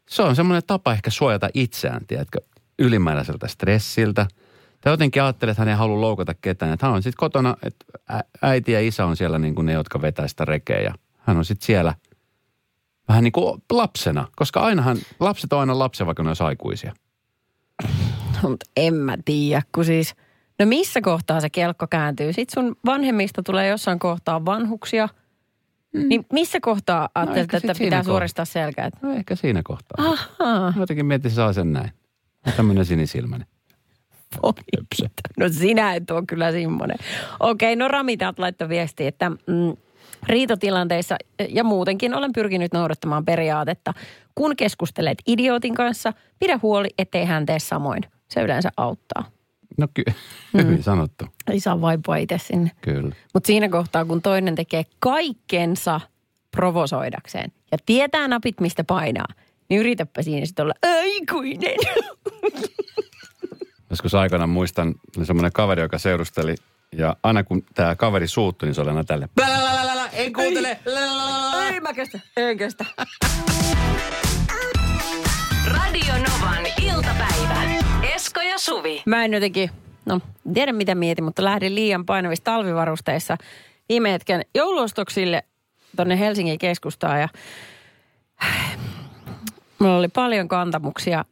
se 0.09 0.23
on 0.23 0.37
semmoinen 0.37 0.63
tapa 0.67 0.93
ehkä 0.93 1.11
suojata 1.11 1.49
itseään, 1.55 2.07
tiedätkö, 2.07 2.39
ylimääräiseltä 2.79 3.49
stressiltä. 3.49 4.27
Tai 4.85 4.93
jotenkin 4.93 5.23
ajattelee, 5.23 5.51
että 5.51 5.61
hän 5.61 5.69
ei 5.69 5.75
halua 5.75 6.01
loukata 6.01 6.35
ketään. 6.41 6.73
Että 6.73 6.87
hän 6.87 6.95
on 6.95 7.03
sitten 7.03 7.19
kotona, 7.19 7.57
että 7.63 7.87
äiti 8.43 8.73
ja 8.73 8.81
isä 8.81 9.07
on 9.07 9.17
siellä 9.17 9.39
niin 9.39 9.55
kuin 9.55 9.67
ne, 9.67 9.73
jotka 9.73 10.03
vetää 10.03 10.29
sitä 10.29 10.45
rekeä. 10.45 10.81
Ja 10.81 10.95
hän 11.19 11.37
on 11.37 11.45
sitten 11.45 11.67
siellä 11.67 11.95
vähän 13.09 13.25
niin 13.25 13.33
kuin 13.33 13.63
lapsena, 13.73 14.29
koska 14.37 14.61
ainahan, 14.61 14.97
lapset 15.21 15.53
on 15.53 15.61
aina 15.61 15.79
lapsia, 15.79 16.07
vaikka 16.07 16.23
ne 16.23 16.31
olisi 16.31 16.43
aikuisia. 16.43 16.93
Mutta 18.43 18.67
en 18.77 18.95
mä 18.95 19.17
tiedä, 19.25 19.63
kun 19.75 19.85
siis... 19.85 20.15
No 20.59 20.67
missä 20.67 21.01
kohtaa 21.01 21.41
se 21.41 21.51
kelkko 21.51 21.87
kääntyy? 21.87 22.33
Sitten 22.33 22.65
sun 22.65 22.77
vanhemmista 22.87 23.43
tulee 23.43 23.69
jossain 23.69 23.99
kohtaa 23.99 24.45
vanhuksia. 24.45 25.09
Mm. 25.93 26.09
Niin 26.09 26.27
missä 26.33 26.61
kohtaa 26.61 27.09
ajattelet, 27.15 27.41
ehkä 27.43 27.61
sit 27.61 27.71
että 27.71 27.85
pitää 27.85 27.99
kohtaa. 27.99 28.13
suoristaa 28.13 28.45
selkää? 28.45 28.91
No 29.03 29.13
ehkä 29.13 29.37
siinä 29.37 29.61
kohtaa. 29.65 30.05
Ahaa. 30.13 30.73
Jotenkin 30.77 31.07
mietin, 31.07 31.27
että 31.29 31.37
saa 31.37 31.53
sen 31.53 31.73
näin. 31.73 31.91
Tämmöinen 32.57 32.85
sinisilmäinen. 32.85 33.49
Voi. 34.43 34.53
No 35.37 35.49
sinä 35.49 35.95
et 35.95 36.11
ole 36.11 36.23
kyllä 36.29 36.53
semmoinen. 36.53 36.97
Okei, 37.41 37.77
no 37.77 37.89
Rami 37.89 38.17
täältä 38.17 38.43
laittoi 38.43 38.69
viesti, 38.69 39.07
että 39.07 39.31
mm, 39.31 39.77
riitotilanteissa 40.29 41.17
ja 41.49 41.65
muutenkin 41.65 42.15
olen 42.15 42.33
pyrkinyt 42.33 42.73
noudattamaan 42.73 43.25
periaatetta. 43.25 43.95
Kun 44.35 44.57
keskustelet 44.57 45.19
idiootin 45.27 45.75
kanssa, 45.75 46.13
pidä 46.39 46.59
huoli, 46.63 46.89
ettei 46.99 47.25
hän 47.25 47.47
tee 47.47 47.59
samoin. 47.59 48.03
Se 48.29 48.43
yleensä 48.43 48.71
auttaa. 48.77 49.25
No 49.79 49.89
ky- 49.95 50.05
hyvin 50.59 50.83
sanottu. 50.83 51.25
Ei 51.51 51.61
saa 51.61 51.81
vaipua 51.81 52.17
itse 52.17 52.39
sinne. 52.39 52.71
Kyllä. 52.81 53.15
Mutta 53.35 53.47
siinä 53.47 53.69
kohtaa, 53.69 54.05
kun 54.05 54.23
toinen 54.23 54.55
tekee 54.55 54.85
kaikkensa 54.99 56.01
provosoidakseen 56.51 57.53
ja 57.73 57.79
tietää 57.87 58.29
napit, 58.29 58.61
mistä 58.61 58.85
painaa, 58.85 59.27
niin 59.69 59.81
yritäpä 59.81 60.23
siinä 60.23 60.47
sitten 60.47 60.63
olla 60.63 60.75
aikuinen. 60.83 61.75
Joskus 63.95 64.15
aikana 64.15 64.47
muistan, 64.47 64.95
oli 65.17 65.27
semmoinen 65.27 65.53
kaveri, 65.53 65.83
joka 65.83 65.99
seurusteli. 65.99 66.55
Ja 66.93 67.17
aina 67.23 67.45
kun 67.45 67.63
tämä 67.75 67.97
kaveri 67.97 68.29
suuttui, 68.29 68.67
niin 68.67 68.75
se 68.75 68.81
oli 68.81 68.91
aina 68.91 69.05
tälle. 69.05 69.29
En 70.13 70.33
kuuntele. 70.33 70.79
Ei 71.73 71.81
mä 71.81 71.93
kestä. 71.93 72.21
En 72.37 72.59
kestä. 72.59 72.85
Radio 75.67 76.15
Novan 76.15 76.67
iltapäivä. 76.83 77.63
Esko 78.15 78.41
ja 78.41 78.59
Suvi. 78.59 79.03
Mä 79.07 79.25
en 79.25 79.35
jotenkin, 79.35 79.71
no 80.07 80.21
tiedä 80.55 80.73
mitä 80.73 80.95
mietin, 80.95 81.25
mutta 81.25 81.45
lähdin 81.45 81.75
liian 81.75 82.07
painavissa 82.07 82.45
talvivarusteissa 82.45 83.37
viime 83.89 84.13
hetken 84.13 84.43
jouluostoksille 84.55 85.45
tonne 85.97 86.19
Helsingin 86.19 86.59
keskustaan 86.59 87.21
ja 87.21 87.29
mulla 89.79 89.97
oli 89.97 90.09
paljon 90.09 90.49
kantamuksia 90.49 91.25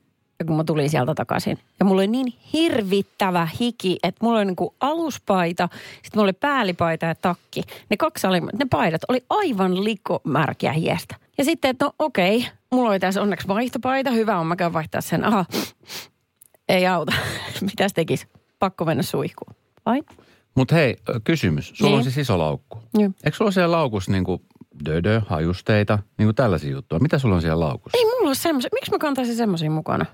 ja 0.42 0.46
kun 0.46 0.56
mä 0.56 0.64
tulin 0.64 0.90
sieltä 0.90 1.14
takaisin. 1.14 1.58
Ja 1.78 1.84
mulla 1.84 2.00
oli 2.00 2.06
niin 2.06 2.32
hirvittävä 2.52 3.48
hiki, 3.60 3.98
että 4.02 4.24
mulla 4.24 4.38
oli 4.38 4.44
niinku 4.44 4.74
aluspaita, 4.80 5.68
sitten 5.92 6.10
mulla 6.14 6.24
oli 6.24 6.32
päällipaita 6.32 7.06
ja 7.06 7.14
takki. 7.14 7.62
Ne 7.90 7.96
kaksi 7.96 8.26
oli, 8.26 8.40
ne 8.40 8.66
paidat 8.70 9.00
oli 9.08 9.24
aivan 9.30 9.84
likomärkiä 9.84 10.72
hiestä. 10.72 11.16
Ja 11.38 11.44
sitten, 11.44 11.70
että 11.70 11.84
no 11.84 11.92
okei, 11.98 12.46
mulla 12.72 12.90
oli 12.90 13.00
tässä 13.00 13.22
onneksi 13.22 13.48
vaihtopaita, 13.48 14.10
hyvä 14.10 14.38
on, 14.38 14.46
mä 14.46 14.56
käyn 14.56 14.72
vaihtaa 14.72 15.00
sen. 15.00 15.24
Aha, 15.24 15.44
ei 16.68 16.86
auta. 16.86 17.12
Mitäs 17.60 17.92
tekis? 17.92 18.26
Pakko 18.58 18.84
mennä 18.84 19.02
suihkuun. 19.02 19.54
Vai? 19.86 20.02
Mutta 20.54 20.74
hei, 20.74 20.96
kysymys. 21.24 21.72
Sulla 21.74 21.90
Niin. 21.90 21.98
on 21.98 22.04
siis 22.04 22.18
iso 22.18 22.38
laukku. 22.38 22.78
Joo. 22.94 23.10
Eikö 23.24 23.36
sulla 23.36 23.46
ole 23.48 23.52
siellä 23.52 23.76
laukussa 23.76 24.12
niinku 24.12 24.42
dödö, 24.86 25.20
hajusteita, 25.26 25.98
niinku 26.18 26.32
tällaisia 26.32 26.70
juttuja? 26.70 27.00
Mitä 27.00 27.18
sulla 27.18 27.34
on 27.34 27.42
siellä 27.42 27.64
laukussa? 27.66 27.98
Ei 27.98 28.04
mulla 28.04 28.26
ole 28.26 28.34
semmoisia. 28.34 28.70
Miksi 28.72 28.90
mä 28.90 28.98
kantaisin 28.98 29.36
semmoisia 29.36 29.70
mukana? 29.70 30.06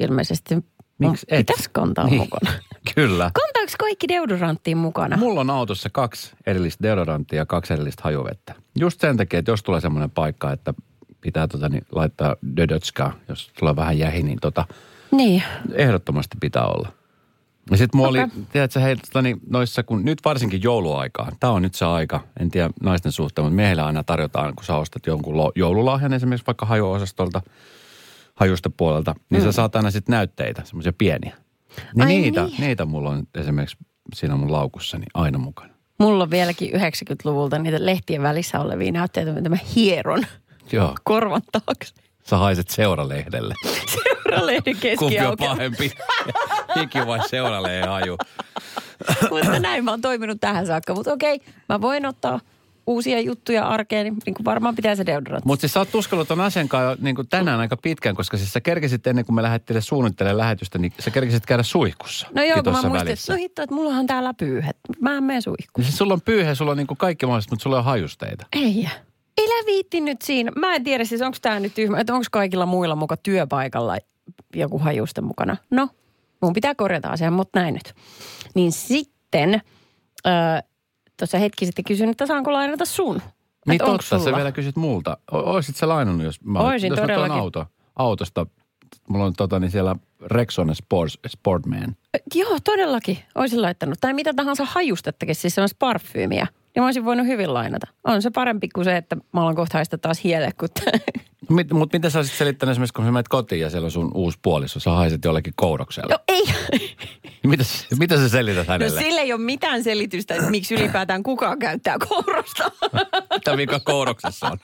Ilmeisesti. 0.00 0.54
Miksi 0.98 1.26
et? 1.28 1.46
Pitäis 1.46 1.68
kantaa 1.68 2.04
Niin. 2.06 2.20
mukana. 2.20 2.52
Kyllä. 2.94 3.30
Kantaako 3.34 3.72
kaikki 3.78 4.08
deodoranttiin 4.08 4.76
mukana? 4.76 5.16
Mulla 5.16 5.40
on 5.40 5.50
autossa 5.50 5.90
kaksi 5.92 6.32
erillistä 6.46 6.82
deodoranttia 6.82 7.36
ja 7.38 7.46
kaksi 7.46 7.72
erillistä 7.72 8.00
hajuvettä. 8.04 8.54
Just 8.78 9.00
sen 9.00 9.16
takia, 9.16 9.38
että 9.38 9.50
jos 9.50 9.62
tulee 9.62 9.80
semmoinen 9.80 10.10
paikka, 10.10 10.52
että 10.52 10.74
pitää 11.20 11.48
tota, 11.48 11.68
niin, 11.68 11.86
laittaa 11.92 12.36
dödötskaa, 12.56 13.12
jos 13.28 13.50
tulee 13.58 13.76
vähän 13.76 13.98
jähi, 13.98 14.22
niin 14.22 14.38
tota, 14.40 14.64
Niin. 15.12 15.42
ehdottomasti 15.74 16.36
pitää 16.40 16.66
olla. 16.66 16.88
Ja 17.70 17.76
sitten 17.76 17.98
mulla 17.98 18.08
Okei. 18.10 18.22
oli, 18.22 18.30
tiedätkö, 18.52 18.80
hei, 18.80 18.96
tota, 18.96 19.22
niin, 19.22 19.40
noissa, 19.50 19.82
kun 19.82 20.04
nyt 20.04 20.18
varsinkin 20.24 20.62
jouluaikaa, 20.62 21.32
tämä 21.40 21.52
on 21.52 21.62
nyt 21.62 21.74
se 21.74 21.84
aika, 21.84 22.20
en 22.40 22.50
tiedä 22.50 22.70
naisten 22.82 23.12
suhteen, 23.12 23.44
mutta 23.44 23.56
miehillä 23.56 23.86
aina 23.86 24.04
tarjotaan, 24.04 24.54
kun 24.54 24.64
sä 24.64 24.76
ostat 24.76 25.06
jonkun 25.06 25.52
joululahjan 25.54 26.12
esimerkiksi 26.12 26.46
vaikka 26.46 26.66
hajuosastolta, 26.66 27.42
hajusta 28.38 28.70
puolelta, 28.70 29.14
niin 29.30 29.42
mm. 29.42 29.44
sä 29.44 29.52
saat 29.52 29.76
aina 29.76 29.90
sitten 29.90 30.12
näytteitä, 30.12 30.62
semmoisia 30.64 30.92
pieniä. 30.98 31.36
Niin 31.94 32.06
Ai 32.06 32.08
niitä, 32.08 32.44
niin. 32.44 32.60
niitä 32.60 32.84
mulla 32.84 33.10
on 33.10 33.22
esimerkiksi 33.34 33.76
siinä 34.14 34.36
mun 34.36 34.52
laukussani 34.52 35.06
aina 35.14 35.38
mukana. 35.38 35.74
Mulla 35.98 36.24
on 36.24 36.30
vieläkin 36.30 36.70
90-luvulta 36.70 37.58
niitä 37.58 37.86
lehtien 37.86 38.22
välissä 38.22 38.60
olevia 38.60 38.92
näytteitä, 38.92 39.32
mitä 39.32 39.48
mä 39.48 39.56
hieron 39.76 40.26
Joo, 40.72 40.94
korvan 41.04 41.42
taakse. 41.52 41.94
sä 42.24 42.36
haiset 42.36 42.68
seuralehdelle. 42.68 43.54
Seuralehden 43.94 44.76
Kumpi 44.98 45.20
on 45.20 45.36
pahempi? 45.38 45.92
Hiki 46.80 46.98
vai 47.06 47.28
seuralehden 47.28 47.88
haju? 47.88 48.16
Mutta 49.30 49.58
näin 49.58 49.84
mä 49.84 49.90
oon 49.90 50.00
toiminut 50.00 50.40
tähän 50.40 50.66
saakka. 50.66 50.94
Mutta 50.94 51.12
okei, 51.12 51.40
mä 51.68 51.80
voin 51.80 52.06
ottaa 52.06 52.40
uusia 52.88 53.20
juttuja 53.20 53.68
arkeen, 53.68 54.04
niin, 54.04 54.16
niin 54.26 54.34
kuin 54.34 54.44
varmaan 54.44 54.76
pitää 54.76 54.94
se 54.94 55.06
deodorantti. 55.06 55.46
Mutta 55.46 55.60
siis 55.60 55.72
sä 55.72 55.80
oot 55.80 55.90
tuskellut 55.90 56.28
ton 56.28 56.40
asian 56.40 56.68
kanssa 56.68 57.04
niin 57.04 57.16
kuin 57.16 57.28
tänään 57.28 57.60
aika 57.60 57.76
pitkään, 57.76 58.14
koska 58.16 58.36
siis 58.36 58.52
sä 58.52 58.60
kerkesit 58.60 59.06
ennen 59.06 59.24
kuin 59.24 59.36
me 59.36 59.42
lähdettiin 59.42 59.82
suunnittelemaan 59.82 60.38
lähetystä, 60.38 60.78
niin 60.78 60.92
sä 60.98 61.10
kerkesit 61.10 61.46
käydä 61.46 61.62
suihkussa. 61.62 62.26
No 62.34 62.42
joo, 62.42 62.62
kun 62.62 62.72
mä 62.72 62.82
muistin, 62.82 63.12
että 63.12 63.32
no 63.32 63.36
hitto, 63.36 63.62
että 63.62 63.74
mullahan 63.74 64.06
täällä 64.06 64.34
pyyhet. 64.34 64.76
Mä 65.00 65.16
en 65.16 65.24
mene 65.24 65.40
suihkuun. 65.40 65.84
Siis 65.84 65.98
sulla 65.98 66.14
on 66.14 66.20
pyyhe, 66.20 66.54
sulla 66.54 66.70
on 66.70 66.76
niin 66.76 66.86
kuin 66.86 66.98
kaikki 66.98 67.26
mahdolliset, 67.26 67.50
mutta 67.50 67.62
sulla 67.62 67.78
on 67.78 67.84
hajusteita. 67.84 68.46
Ei. 68.52 68.88
Ei 69.38 69.46
viitti 69.66 70.00
nyt 70.00 70.22
siinä. 70.22 70.52
Mä 70.56 70.74
en 70.74 70.84
tiedä 70.84 71.04
siis, 71.04 71.22
onko 71.22 71.38
tämä 71.42 71.60
nyt 71.60 71.74
tyhmä, 71.74 72.00
että 72.00 72.14
onko 72.14 72.26
kaikilla 72.30 72.66
muilla 72.66 72.96
muka 72.96 73.16
työpaikalla 73.16 73.96
joku 74.54 74.78
hajuste 74.78 75.20
mukana. 75.20 75.56
No, 75.70 75.88
mun 76.42 76.52
pitää 76.52 76.74
korjata 76.74 77.08
asiaa, 77.08 77.30
mutta 77.30 77.60
näin 77.60 77.74
nyt. 77.74 77.94
Niin 78.54 78.72
sitten, 78.72 79.62
öö, 80.26 80.32
tuossa 81.18 81.38
hetki 81.38 81.66
sitten 81.66 81.84
kysyin, 81.84 82.10
että 82.10 82.26
saanko 82.26 82.52
lainata 82.52 82.84
sun? 82.84 83.22
Niin 83.66 83.78
totta, 83.78 84.02
sä 84.06 84.18
sulla? 84.18 84.36
vielä 84.36 84.52
kysyt 84.52 84.76
multa. 84.76 85.16
O- 85.32 85.36
Oisit 85.52 85.76
sä 85.76 85.88
lainannut, 85.88 86.24
jos 86.24 86.44
mä 86.44 86.58
Oisin 86.60 86.88
jos 86.88 86.98
mä 87.00 87.02
todellakin. 87.06 87.36
auto, 87.36 87.66
autosta. 87.96 88.46
Mulla 89.08 89.24
on 89.24 89.32
tota, 89.36 89.60
niin 89.60 89.70
siellä 89.70 89.96
Rexona 90.26 90.74
Sports, 90.74 91.18
Sportman. 91.26 91.96
Joo, 92.34 92.58
todellakin. 92.64 93.18
Olisin 93.34 93.62
laittanut. 93.62 93.98
Tai 94.00 94.12
mitä 94.12 94.34
tahansa 94.34 94.64
hajustettakin, 94.64 95.34
siis 95.34 95.54
semmoista 95.54 95.76
parfyymiä. 95.78 96.46
Niin 96.74 96.82
mä 96.82 96.84
olisin 96.84 97.04
voinut 97.04 97.26
hyvin 97.26 97.54
lainata. 97.54 97.86
On 98.04 98.22
se 98.22 98.30
parempi 98.30 98.68
kuin 98.68 98.84
se, 98.84 98.96
että 98.96 99.16
mä 99.32 99.40
alan 99.42 99.54
kohta 99.56 99.78
taas 100.00 100.24
hielle, 100.24 100.50
kun 100.60 100.68
Mit, 101.50 101.72
mutta 101.72 101.96
miten 101.96 102.10
sä 102.10 102.18
olisit 102.18 102.34
selittänyt 102.34 102.70
esimerkiksi, 102.70 102.94
kun 102.94 103.04
sä 103.04 103.10
menet 103.12 103.28
kotiin 103.28 103.60
ja 103.60 103.70
siellä 103.70 103.84
on 103.84 103.90
sun 103.90 104.10
uusi 104.14 104.38
puoliso, 104.42 104.80
sä 104.80 104.90
haiset 104.90 105.24
jollekin 105.24 105.52
kouroksella. 105.56 106.08
No 106.14 106.18
ei. 106.28 106.44
Mitä, 107.46 107.64
mitä 107.98 108.16
sä 108.16 108.28
selität 108.28 108.66
No 108.66 108.72
hänelle? 108.72 109.00
sille 109.00 109.20
ei 109.20 109.32
ole 109.32 109.40
mitään 109.40 109.84
selitystä, 109.84 110.34
että 110.34 110.50
miksi 110.50 110.74
ylipäätään 110.74 111.22
kukaan 111.22 111.58
käyttää 111.58 111.96
kourosta. 112.08 112.70
Mitä 113.34 113.56
vika 113.56 113.80
kouroksessa 113.80 114.46
on? 114.46 114.58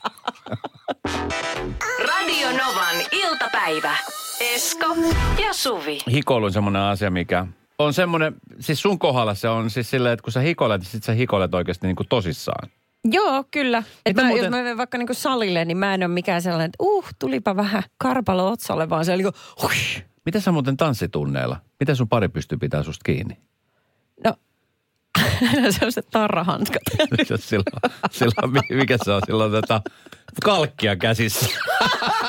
Radio 2.07 2.47
Novan 2.51 2.95
iltapäivä. 3.11 3.95
Esko 4.39 4.85
ja 5.43 5.53
Suvi. 5.53 5.99
Hikoilu 6.11 6.45
on 6.45 6.53
semmoinen 6.53 6.81
asia, 6.81 7.11
mikä 7.11 7.47
on 7.79 7.93
semmoinen, 7.93 8.35
siis 8.59 8.81
sun 8.81 8.99
kohdalla 8.99 9.33
se 9.35 9.49
on 9.49 9.69
siis 9.69 9.89
silleen, 9.89 10.13
että 10.13 10.23
kun 10.23 10.33
sä 10.33 10.39
hikoilet, 10.39 10.81
niin 10.81 10.89
sit 10.91 11.03
sä 11.03 11.11
hikoilet 11.11 11.53
oikeasti 11.53 11.87
niin 11.87 11.95
kuin 11.95 12.07
tosissaan. 12.09 12.69
Joo, 13.11 13.43
kyllä. 13.51 13.77
Että 13.77 14.09
Mitä 14.09 14.21
mä, 14.21 14.27
muuten- 14.27 14.43
Jos 14.45 14.51
mä 14.51 14.57
menen 14.57 14.77
vaikka 14.77 14.97
niinku 14.97 15.13
salille, 15.13 15.65
niin 15.65 15.77
mä 15.77 15.93
en 15.93 16.03
ole 16.03 16.07
mikään 16.13 16.41
sellainen, 16.41 16.65
että 16.65 16.77
uh, 16.83 17.05
tulipa 17.19 17.55
vähän 17.55 17.83
karpalo 17.97 18.51
otsalle, 18.51 18.89
vaan 18.89 19.05
se 19.05 19.13
oli 19.13 19.23
niinku, 19.23 19.39
hui. 19.61 20.03
Miten 20.25 20.41
sä 20.41 20.51
muuten 20.51 20.77
tanssitunneilla? 20.77 21.57
Miten 21.79 21.95
sun 21.95 22.09
pari 22.09 22.29
pystyy 22.29 22.57
pitää 22.57 22.83
susta 22.83 23.03
kiinni? 23.05 23.37
No, 24.23 25.71
se 25.71 25.85
on 25.85 25.91
se 25.91 26.01
tarrahanskat. 26.01 26.81
silloin, 27.39 27.65
silloin, 28.11 28.51
mi- 28.53 28.75
mikä 28.75 28.97
se 29.03 29.11
on? 29.11 29.21
Silloin 29.25 29.51
tota, 29.51 29.81
kalkkia 30.43 30.95
käsissä. 30.95 31.45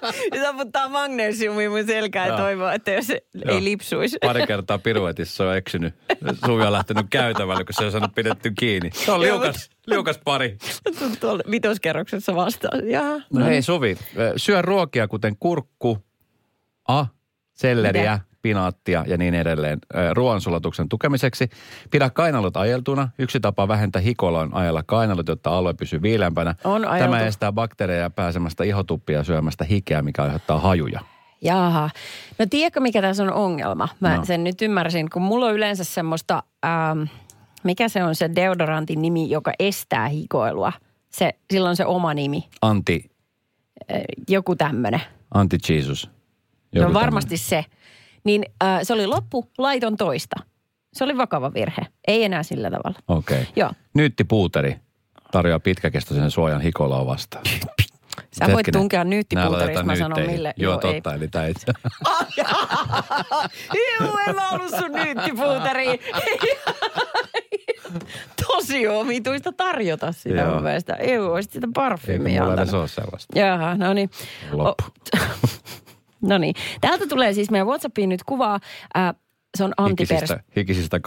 Se 0.34 0.40
taputtaa 0.42 0.88
magnesiumia 0.88 1.70
mun 1.70 1.86
selkään 1.86 2.28
ja 2.28 2.32
Joo. 2.32 2.38
toivoo, 2.38 2.68
että 2.70 2.90
jos 2.90 3.08
Joo. 3.08 3.18
ei 3.48 3.64
lipsuisi. 3.64 4.18
Pari 4.22 4.46
kertaa 4.46 4.78
piruetissa 4.78 5.48
on 5.48 5.56
eksynyt. 5.56 5.94
Suvi 6.46 6.62
on 6.62 6.72
lähtenyt 6.72 7.06
käytävälle, 7.10 7.64
kun 7.64 7.74
se 7.74 7.84
on 7.84 7.92
saanut 7.92 8.14
pidetty 8.14 8.50
kiinni. 8.58 8.90
Se 8.94 9.12
on 9.12 9.26
Joo, 9.26 9.40
liukas, 9.40 9.70
liukas 9.86 10.20
pari. 10.24 10.56
Tuolla 11.20 11.42
vitoskerroksessa 11.50 12.34
vastaan. 12.34 12.88
Jaha. 12.88 13.20
No 13.32 13.44
hei 13.44 13.62
Suvi, 13.62 13.96
syö 14.36 14.62
ruokia 14.62 15.08
kuten 15.08 15.36
kurkku, 15.40 15.98
a, 16.88 17.06
selleriä, 17.52 18.12
Mitä? 18.12 18.29
Pinaattia 18.42 19.04
ja 19.06 19.16
niin 19.16 19.34
edelleen 19.34 19.78
ruoansulatuksen 20.14 20.88
tukemiseksi. 20.88 21.50
Pidä 21.90 22.10
kainalut 22.10 22.56
ajeltuna. 22.56 23.08
Yksi 23.18 23.40
tapa 23.40 23.68
vähentää 23.68 24.02
hikolla 24.02 24.40
on 24.40 24.54
ajella 24.54 24.82
kainalut, 24.86 25.28
jotta 25.28 25.50
alue 25.58 25.74
pysyy 25.74 26.02
viileämpänä. 26.02 26.54
On 26.64 26.84
ajeltu. 26.88 27.12
Tämä 27.12 27.26
estää 27.26 27.52
bakteereja 27.52 28.10
pääsemästä 28.10 28.64
ihotuppia 28.64 29.24
syömästä 29.24 29.64
hikeä, 29.64 30.02
mikä 30.02 30.22
aiheuttaa 30.22 30.58
hajuja. 30.58 31.00
Jaha. 31.42 31.90
No 32.38 32.46
tiedätkö, 32.50 32.80
mikä 32.80 33.02
tässä 33.02 33.22
on 33.22 33.32
ongelma? 33.32 33.88
Mä 34.00 34.10
No. 34.10 34.16
no. 34.16 34.24
sen 34.24 34.44
nyt 34.44 34.62
ymmärsin, 34.62 35.10
kun 35.10 35.22
mulla 35.22 35.46
on 35.46 35.54
yleensä 35.54 35.84
semmoista, 35.84 36.42
ähm, 36.64 37.02
mikä 37.64 37.88
se 37.88 38.04
on 38.04 38.14
se 38.14 38.30
deodorantin 38.36 39.02
nimi, 39.02 39.30
joka 39.30 39.52
estää 39.58 40.08
hikoilua. 40.08 40.72
Se, 41.10 41.32
silloin 41.52 41.76
se 41.76 41.86
oma 41.86 42.14
nimi, 42.14 42.48
Anti, 42.62 43.10
äh, 43.92 44.00
joku 44.28 44.56
tämmöinen. 44.56 45.00
anti 45.34 45.58
Jesus. 45.68 46.10
No 46.74 46.92
varmasti 46.92 47.36
se. 47.36 47.64
Niin 48.24 48.44
äh, 48.64 48.80
se 48.82 48.92
oli 48.92 49.06
loppu, 49.06 49.50
laiton 49.58 49.96
toista. 49.96 50.36
Se 50.92 51.04
oli 51.04 51.16
vakava 51.16 51.54
virhe. 51.54 51.86
Ei 52.08 52.24
enää 52.24 52.42
sillä 52.42 52.70
tavalla. 52.70 52.98
Okei. 53.08 53.40
Okay. 53.40 53.52
Joo. 53.56 53.70
Nyytti 53.94 54.24
puuteri 54.24 54.76
tarjoaa 55.32 55.60
pitkäkestoisen 55.60 56.30
suojan 56.30 56.60
hikoilua 56.60 57.06
vastaan. 57.06 57.44
Sä 58.38 58.44
voit 58.46 58.56
Hetkinen. 58.56 58.80
tunkea 58.80 59.04
laitetaan 59.50 59.86
mä 59.86 59.96
sanon 59.96 60.08
nyytteihin. 60.08 60.34
mille. 60.34 60.54
Joo, 60.56 60.74
ei. 60.74 60.80
totta, 60.80 61.14
eli 61.14 61.28
tämä 61.28 61.46
itse. 61.46 61.66
Juu, 64.00 64.18
en 64.28 64.34
mä 64.34 64.50
ollut 64.50 64.70
sun 64.78 64.92
nyyttipuuteriin. 64.92 66.00
Tosi 68.46 68.88
omituista 68.88 69.52
tarjota 69.52 70.12
sitä 70.12 70.40
Joo. 70.40 70.54
mun 70.54 70.62
mielestä. 70.62 70.94
Ei 70.94 71.18
olisi 71.18 71.50
sitä 71.52 71.66
Eikö 71.66 71.72
parfyymiä 71.74 72.40
mulla 72.40 72.54
edes 72.54 72.68
antanut. 72.68 72.80
ole 72.80 72.88
sellaista? 72.88 73.38
Jaha, 73.38 73.74
no 73.74 73.94
niin. 73.94 74.10
Loppu. 74.52 74.84
No 76.22 76.38
niin. 76.38 76.54
Täältä 76.80 77.06
tulee 77.06 77.32
siis 77.32 77.50
meidän 77.50 77.66
Whatsappiin 77.66 78.08
nyt 78.08 78.24
kuvaa. 78.24 78.60
Äh, 78.98 79.14
se 79.58 79.64
on 79.64 79.72
antipers... 79.76 80.10
Hikisistä, 80.10 80.40
hikisistä 80.56 81.00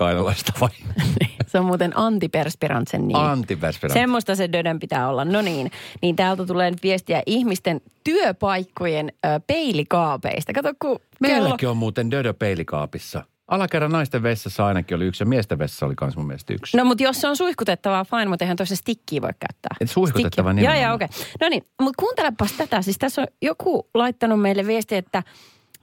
vai? 0.62 0.70
se 1.48 1.60
on 1.60 1.66
muuten 1.66 1.98
antiperspirantsen 1.98 3.08
nimi. 3.08 3.20
Antiperspirant. 3.20 3.94
Semmoista 3.94 4.36
se 4.36 4.50
döden 4.52 4.80
pitää 4.80 5.10
olla. 5.10 5.26
No 5.26 5.42
niin. 5.42 5.72
Niin 6.02 6.16
täältä 6.16 6.46
tulee 6.46 6.72
nyt 6.72 6.84
viestiä 6.84 7.24
ihmisten 7.26 7.82
työpaikkojen 8.04 9.12
ö, 9.26 9.40
peilikaapeista. 9.48 10.54
Kato, 10.54 10.74
kun 10.82 11.00
kello... 11.00 11.42
Meilläkin 11.42 11.70
on 11.70 11.78
muuten 11.78 12.12
Dödö 12.12 12.34
peilikaapissa. 12.34 13.26
Alakerran 13.48 13.92
naisten 13.92 14.24
vessassa 14.24 14.66
ainakin 14.66 14.96
oli 14.96 15.06
yksi 15.06 15.24
ja 15.24 15.28
miesten 15.28 15.60
vessassa 15.60 15.86
oli 15.86 15.94
myös 16.02 16.18
mun 16.18 16.28
mielestä 16.28 16.54
yksi. 16.54 16.78
No 16.78 16.86
mutta 16.86 17.04
jos 17.04 17.22
se 17.22 17.28
on 17.28 17.38
suihkutettavaa, 17.38 18.06
fine, 18.06 18.26
mutta 18.26 18.46
eihän 18.46 18.58
toisessa 18.58 18.82
stikkiä 18.82 19.22
voi 19.22 19.30
käyttää. 19.40 19.76
Et 19.82 19.90
suihkutettava 19.90 20.52
Stikkiä. 20.52 20.76
Joo, 20.76 20.84
joo, 20.84 20.96
okei. 20.96 21.06
Okay. 21.06 21.26
No 21.42 21.50
niin, 21.50 21.64
mutta 21.82 22.00
kuuntelepas 22.00 22.52
tätä. 22.52 22.82
Siis 22.82 22.98
tässä 22.98 23.22
on 23.22 23.28
joku 23.42 23.90
laittanut 23.94 24.42
meille 24.42 24.68
viestiä, 24.68 24.98
että 24.98 25.24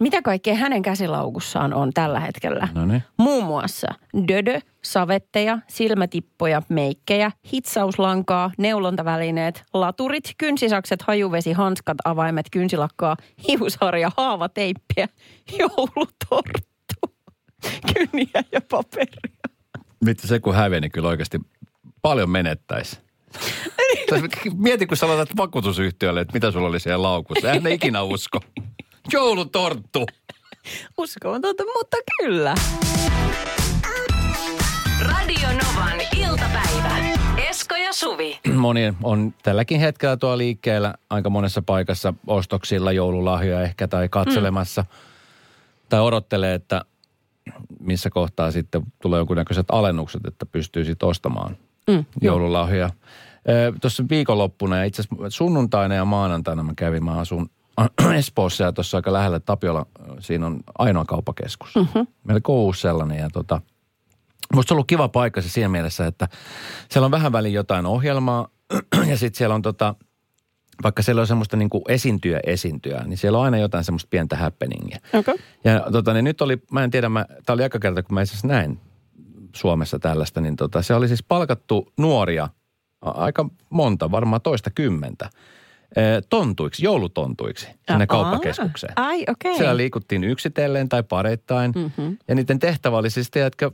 mitä 0.01 0.23
kaikkea 0.23 0.55
hänen 0.55 0.83
käsilaukussaan 0.83 1.75
on 1.75 1.93
tällä 1.93 2.21
hetkellä. 2.21 2.69
No 2.75 2.87
niin. 2.87 3.03
Muun 3.17 3.45
muassa 3.45 3.89
dödö, 4.29 4.61
savetteja, 4.83 5.59
silmätippoja, 5.69 6.63
meikkejä, 6.69 7.33
hitsauslankaa, 7.53 8.51
neulontavälineet, 8.59 9.65
laturit, 9.75 10.25
kynsisakset, 10.39 11.03
hajuvesi, 11.03 11.53
hanskat, 11.53 11.99
avaimet, 12.05 12.47
kynsilakkaa, 12.51 13.17
hiusharja, 13.49 14.11
haavateippiä, 14.17 15.09
joulutorttu, 15.59 16.70
kyniä 17.95 18.45
ja 18.53 18.61
paperia. 18.71 19.31
Mitä 20.05 20.27
se 20.27 20.41
kun 20.41 20.55
häviää, 20.55 20.81
niin 20.81 20.93
kyllä 20.93 21.09
oikeasti 21.09 21.41
paljon 22.03 22.31
menettäisi. 22.31 22.99
Mieti, 24.57 24.87
kun 24.87 24.97
sä 24.97 25.09
laitat 25.09 25.37
vakuutusyhtiölle, 25.37 26.21
että 26.21 26.33
mitä 26.33 26.51
sulla 26.51 26.69
oli 26.69 26.81
siellä 26.81 27.03
laukussa. 27.03 27.49
Eihän 27.49 27.63
ne 27.63 27.75
ikinä 27.75 28.03
usko. 28.03 28.41
Joulutorttu. 29.13 30.07
Uskomatonta, 30.99 31.65
mutta 31.75 31.97
kyllä. 32.19 32.55
Radio 35.01 35.49
Novan 35.49 36.01
iltapäivä. 36.17 36.97
Esko 37.49 37.77
ja 37.77 37.93
Suvi. 37.93 38.41
Moni 38.55 38.95
on 39.03 39.35
tälläkin 39.43 39.81
hetkellä 39.81 40.17
tuo 40.17 40.39
liikkeellä 40.39 40.95
aika 41.11 41.31
monessa 41.31 41.63
paikassa 41.63 42.15
ostoksilla 42.27 42.93
joululahjoja 42.93 43.63
ehkä 43.63 43.89
tai 43.89 44.09
katselemassa. 44.09 44.85
Tai 45.89 46.01
odottelee, 46.01 46.55
että 46.55 46.85
missä 47.81 48.11
kohtaa 48.11 48.51
sitten 48.51 48.83
tulee 49.03 49.19
jonkunnäköiset 49.19 49.67
alennukset, 49.73 50.27
että 50.27 50.47
pystyy 50.47 50.85
sitten 50.85 51.09
ostamaan 51.09 51.57
Mm, 51.91 52.05
joululahjoja. 52.21 52.91
Tuossa 53.81 54.05
viikonloppuna 54.11 54.77
ja 54.77 54.85
itse 54.85 55.03
asiassa 55.03 55.31
sunnuntaina 55.31 55.95
ja 55.95 56.05
maanantaina 56.05 56.63
mä 56.63 56.73
kävin, 56.77 57.05
mä 57.05 57.19
asun 57.19 57.51
Espoossa 58.19 58.65
ja 58.65 58.73
tuossa 58.73 58.99
aika 58.99 59.13
lähellä 59.13 59.41
Tapiola, 59.41 59.87
siinä 60.19 60.47
on 60.47 60.61
ainoa 60.79 61.05
kauppakeskus. 61.05 61.75
Mm-hmm. 61.77 62.07
Melko 62.25 62.65
uusi 62.65 62.81
sellainen 62.81 63.19
ja 63.19 63.31
tota, 63.31 63.61
musta 64.55 64.75
on 64.75 64.77
ollut 64.77 64.87
kiva 64.87 65.09
paikka 65.09 65.43
se 65.43 65.49
siinä 65.49 65.69
mielessä, 65.69 66.07
että 66.07 66.29
siellä 66.91 67.05
on 67.05 67.11
vähän 67.11 67.33
väliin 67.33 67.55
jotain 67.55 67.87
ohjelmaa 67.87 68.49
ja 69.11 69.19
sitten 69.19 69.39
siellä 69.39 69.55
on 69.55 69.63
tota, 69.63 69.95
vaikka 70.83 71.03
siellä 71.03 71.21
on 71.21 71.27
semmoista 71.27 71.57
niin 71.57 71.71
kuin 71.71 71.83
esiintyä 71.89 72.41
esiintyä, 72.47 73.05
niin 73.07 73.17
siellä 73.17 73.39
on 73.39 73.45
aina 73.45 73.59
jotain 73.59 73.85
semmoista 73.85 74.09
pientä 74.11 74.37
happeningia. 74.37 74.99
Okay. 75.15 75.35
Ja 75.65 75.87
tota, 75.93 76.13
niin 76.13 76.25
nyt 76.25 76.41
oli, 76.41 76.63
mä 76.73 76.85
en 76.85 76.91
tiedä, 76.91 77.09
mä, 77.09 77.27
tää 77.47 77.55
oli 77.55 77.63
aika 77.63 77.79
kerta, 77.79 78.03
kun 78.03 78.15
mä 78.15 78.23
itse 78.23 78.47
näin 78.47 78.81
Suomessa 79.57 79.99
tällaista, 79.99 80.41
niin 80.41 80.57
tota, 80.57 80.83
se 80.83 80.95
oli 80.95 81.09
siis 81.09 81.23
palkattu 81.23 81.93
nuoria, 81.97 82.49
aika 83.01 83.49
monta, 83.71 84.11
varmaan 84.11 84.43
toista 84.43 84.71
kymmentä, 84.71 85.31
tontuiksi, 86.29 86.85
joulutontuiksi 86.85 87.67
sinne 87.67 88.03
Aa, 88.03 88.07
kauppakeskukseen. 88.07 88.93
Ai, 88.97 89.25
okei. 89.29 89.57
Siellä 89.57 89.77
liikuttiin 89.77 90.25
yksitellen 90.25 90.89
tai 90.89 91.03
pareittain. 91.03 91.73
Mm-hmm. 91.77 92.19
Ja 92.29 92.35
niiden 92.35 92.59
tehtävä 92.59 92.97
oli 92.97 93.11
siis, 93.11 93.31
tiedätkö, 93.31 93.71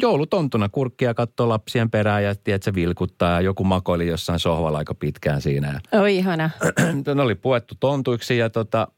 joulutontuna 0.00 0.68
kurkkia 0.68 1.14
katsoo 1.14 1.48
lapsien 1.48 1.90
perään 1.90 2.24
ja 2.24 2.34
tiedätkö, 2.34 2.74
vilkuttaa 2.74 3.30
ja 3.30 3.40
joku 3.40 3.64
makoili 3.64 4.06
jossain 4.06 4.38
sohvalla 4.38 4.78
aika 4.78 4.94
pitkään 4.94 5.42
siinä. 5.42 5.80
Oi 5.92 6.16
ihana. 6.16 6.50
ne 7.14 7.22
oli 7.22 7.34
puettu 7.34 7.74
tontuiksi 7.80 8.38
ja 8.38 8.50
tota, 8.50 8.88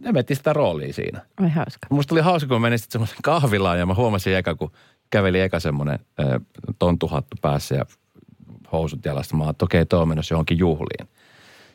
ne 0.00 0.14
veti 0.14 0.34
sitä 0.34 0.52
roolia 0.52 0.92
siinä. 0.92 1.20
Oi 1.42 1.48
hauska. 1.48 1.86
Musta 1.90 2.14
oli 2.14 2.22
hauska, 2.22 2.48
kun 2.48 2.62
menin 2.62 2.78
sitten 2.78 2.92
semmoisen 2.92 3.18
kahvilaan 3.22 3.78
ja 3.78 3.86
mä 3.86 3.94
huomasin 3.94 4.36
eka, 4.36 4.54
kun 4.54 4.70
käveli 5.10 5.40
eka 5.40 5.60
semmoinen 5.60 5.98
tontuhattu 6.78 7.36
päässä 7.42 7.74
ja 7.74 7.84
housut 8.72 9.04
jalassa. 9.04 9.36
Mä 9.36 9.50
että 9.50 9.64
okei, 9.64 9.86
toi 9.86 10.02
on 10.02 10.08
menossa 10.08 10.34
johonkin 10.34 10.58
juhliin. 10.58 11.08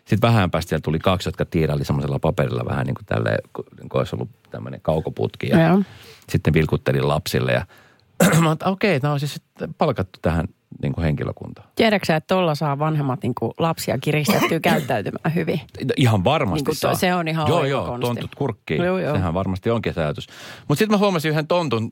Sitten 0.07 0.21
vähän 0.33 0.51
päästä 0.51 0.69
siellä 0.69 0.81
tuli 0.81 0.99
kaksi, 0.99 1.27
jotka 1.27 1.45
tiiraili 1.45 1.85
semmoisella 1.85 2.19
paperilla 2.19 2.65
vähän 2.65 2.85
niin 2.85 2.95
kuin 2.95 3.05
tälleen, 3.05 3.39
kun 3.53 3.65
niin 3.79 3.89
kuin 3.89 3.99
olisi 3.99 4.15
ollut 4.15 4.29
tämmöinen 4.51 4.81
kaukoputki. 4.81 5.49
Ja 5.49 5.67
Joo. 5.67 5.81
sitten 6.29 6.53
vilkuttelin 6.53 7.07
lapsille 7.07 7.51
ja 7.51 7.65
mä 8.43 8.51
että 8.51 8.65
okei, 8.69 8.99
nämä 8.99 9.13
on 9.13 9.19
siis 9.19 9.33
sitten 9.33 9.73
palkattu 9.73 10.19
tähän 10.21 10.47
niin 10.81 10.93
kuin 10.93 11.05
henkilökuntaan. 11.05 11.67
Tiedätkö 11.75 12.05
sä, 12.05 12.15
että 12.15 12.35
tuolla 12.35 12.55
saa 12.55 12.79
vanhemmat 12.79 13.23
niin 13.23 13.35
kuin 13.35 13.51
lapsia 13.57 13.97
kiristettyä 13.97 14.59
käyttäytymään 14.71 15.35
hyvin? 15.35 15.61
Ihan 15.97 16.23
varmasti 16.23 16.57
Niin 16.57 16.65
kuin 16.65 16.75
saa. 16.75 16.93
se 16.95 17.15
on 17.15 17.27
ihan 17.27 17.47
Joo, 17.47 17.65
joo, 17.65 17.85
konsti. 17.85 18.07
tontut 18.07 18.35
kurkkiin. 18.35 18.83
Joo, 18.83 18.99
joo. 18.99 19.15
Sehän 19.15 19.33
varmasti 19.33 19.69
onkin 19.69 19.93
ajatus. 19.95 20.27
Mutta 20.67 20.79
sitten 20.79 20.93
mä 20.93 20.97
huomasin 20.97 21.31
yhden 21.31 21.47
tontun 21.47 21.91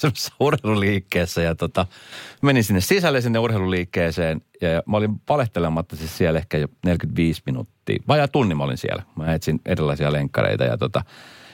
semmoisessa 0.00 0.34
urheiluliikkeessä 0.40 1.42
ja 1.42 1.54
tota, 1.54 1.86
menin 2.42 2.64
sinne 2.64 2.80
sisälle 2.80 3.20
sinne 3.20 3.38
urheiluliikkeeseen 3.38 4.42
ja, 4.60 4.82
mä 4.86 4.96
olin 4.96 5.20
valehtelematta 5.28 5.96
siis 5.96 6.18
siellä 6.18 6.38
ehkä 6.38 6.58
jo 6.58 6.68
45 6.84 7.42
minuuttia. 7.46 8.02
Vajaa 8.08 8.28
tunni 8.28 8.54
mä 8.54 8.64
olin 8.64 8.78
siellä. 8.78 9.02
Mä 9.16 9.34
etsin 9.34 9.60
erilaisia 9.66 10.12
lenkkareita 10.12 10.64
ja 10.64 10.78
tota, 10.78 11.04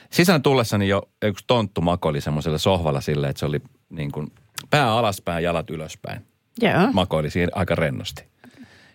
sisään 0.09 0.41
tullessani 0.41 0.87
jo 0.87 1.01
yksi 1.21 1.43
tonttu 1.47 1.81
makoili 1.81 2.21
semmoisella 2.21 2.57
sohvalla 2.57 3.01
silleen, 3.01 3.29
että 3.29 3.39
se 3.39 3.45
oli 3.45 3.61
niin 3.89 4.11
kuin 4.11 4.31
pää 4.69 4.91
alaspäin, 4.91 5.43
jalat 5.43 5.69
ylöspäin 5.69 6.25
Joo. 6.61 6.91
makoili 6.93 7.29
siinä 7.29 7.51
aika 7.55 7.75
rennosti. 7.75 8.23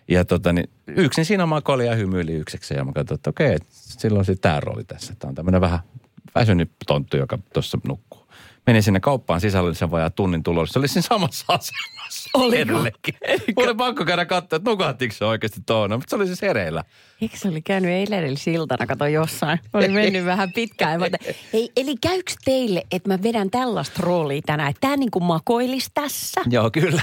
Ja 0.07 0.25
tota, 0.25 0.53
niin 0.53 0.69
yksin 0.87 1.25
siinä 1.25 1.45
makoili 1.45 1.85
ja 1.85 1.95
hymyili 1.95 2.33
yksekseen. 2.33 2.77
Ja 2.77 2.85
mä 2.85 2.91
katsoin, 2.91 3.15
että 3.15 3.29
okei, 3.29 3.57
silloin 3.69 4.25
sitten 4.25 4.41
tämä 4.41 4.59
rooli 4.59 4.83
tässä. 4.83 5.15
Tämä 5.19 5.29
on 5.29 5.35
tämmöinen 5.35 5.61
vähän 5.61 5.79
väsynyt 6.35 6.71
tonttu, 6.87 7.17
joka 7.17 7.37
tuossa 7.53 7.77
nukkuu. 7.87 8.12
Menin 8.67 8.83
sinne 8.83 8.99
kauppaan 8.99 9.41
sisälle 9.41 9.73
sen 9.73 9.91
vajaa 9.91 10.09
tunnin 10.09 10.43
tulolla. 10.43 10.67
Se 10.67 10.79
oli 10.79 10.87
siinä 10.87 11.01
samassa 11.01 11.45
asennossa. 11.47 12.29
Oliko? 12.33 12.73
Mulla 12.73 13.69
oli 13.69 13.75
pakko 13.75 14.05
käydä 14.05 14.25
katsoa, 14.25 14.57
että 14.57 14.71
nukahtiko 14.71 15.13
se 15.13 15.25
oikeasti 15.25 15.61
tuona. 15.65 15.97
Mutta 15.97 16.09
se 16.09 16.15
oli 16.15 16.27
siis 16.27 16.41
hereillä. 16.41 16.83
Eikö 17.21 17.37
se 17.37 17.47
oli 17.47 17.61
käynyt 17.61 17.91
eilen 17.91 18.37
siltana, 18.37 18.87
kato 18.87 19.07
jossain. 19.07 19.59
Oli 19.73 19.87
mennyt 19.87 20.25
vähän 20.25 20.51
pitkään. 20.53 20.99
Mä, 20.99 21.05
otin, 21.05 21.35
Ei, 21.53 21.71
eli 21.77 21.95
käykö 22.01 22.31
teille, 22.45 22.83
että 22.91 23.09
mä 23.09 23.23
vedän 23.23 23.49
tällaista 23.49 23.99
roolia 24.03 24.41
tänään, 24.45 24.69
että 24.69 24.81
tämä 24.81 24.97
niinku 24.97 25.19
makoilisi 25.19 25.91
tässä? 25.93 26.41
Joo, 26.49 26.71
kyllä. 26.71 27.01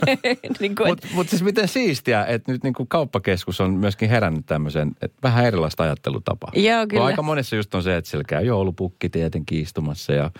niin 0.60 0.76
kuin, 0.76 0.88
Mutta 0.88 1.08
mut 1.12 1.28
siis 1.28 1.42
miten 1.42 1.68
siistiä, 1.68 2.24
että 2.24 2.52
nyt 2.52 2.62
niinku 2.62 2.86
kauppakeskus 2.86 3.60
on 3.60 3.70
myöskin 3.70 4.10
herännyt 4.10 4.46
tämmöisen, 4.46 4.92
että 5.02 5.18
vähän 5.22 5.46
erilaista 5.46 5.82
ajattelutapaa. 5.82 6.52
Joo, 6.54 6.80
Kun 6.80 6.88
kyllä. 6.88 7.04
aika 7.04 7.22
monessa 7.22 7.56
just 7.56 7.74
on 7.74 7.82
se, 7.82 7.96
että 7.96 8.10
siellä 8.10 8.24
käy 8.24 8.44
joulupukki 8.44 9.08
tietenkin 9.08 9.62
istumassa 9.62 10.12
ja 10.12 10.30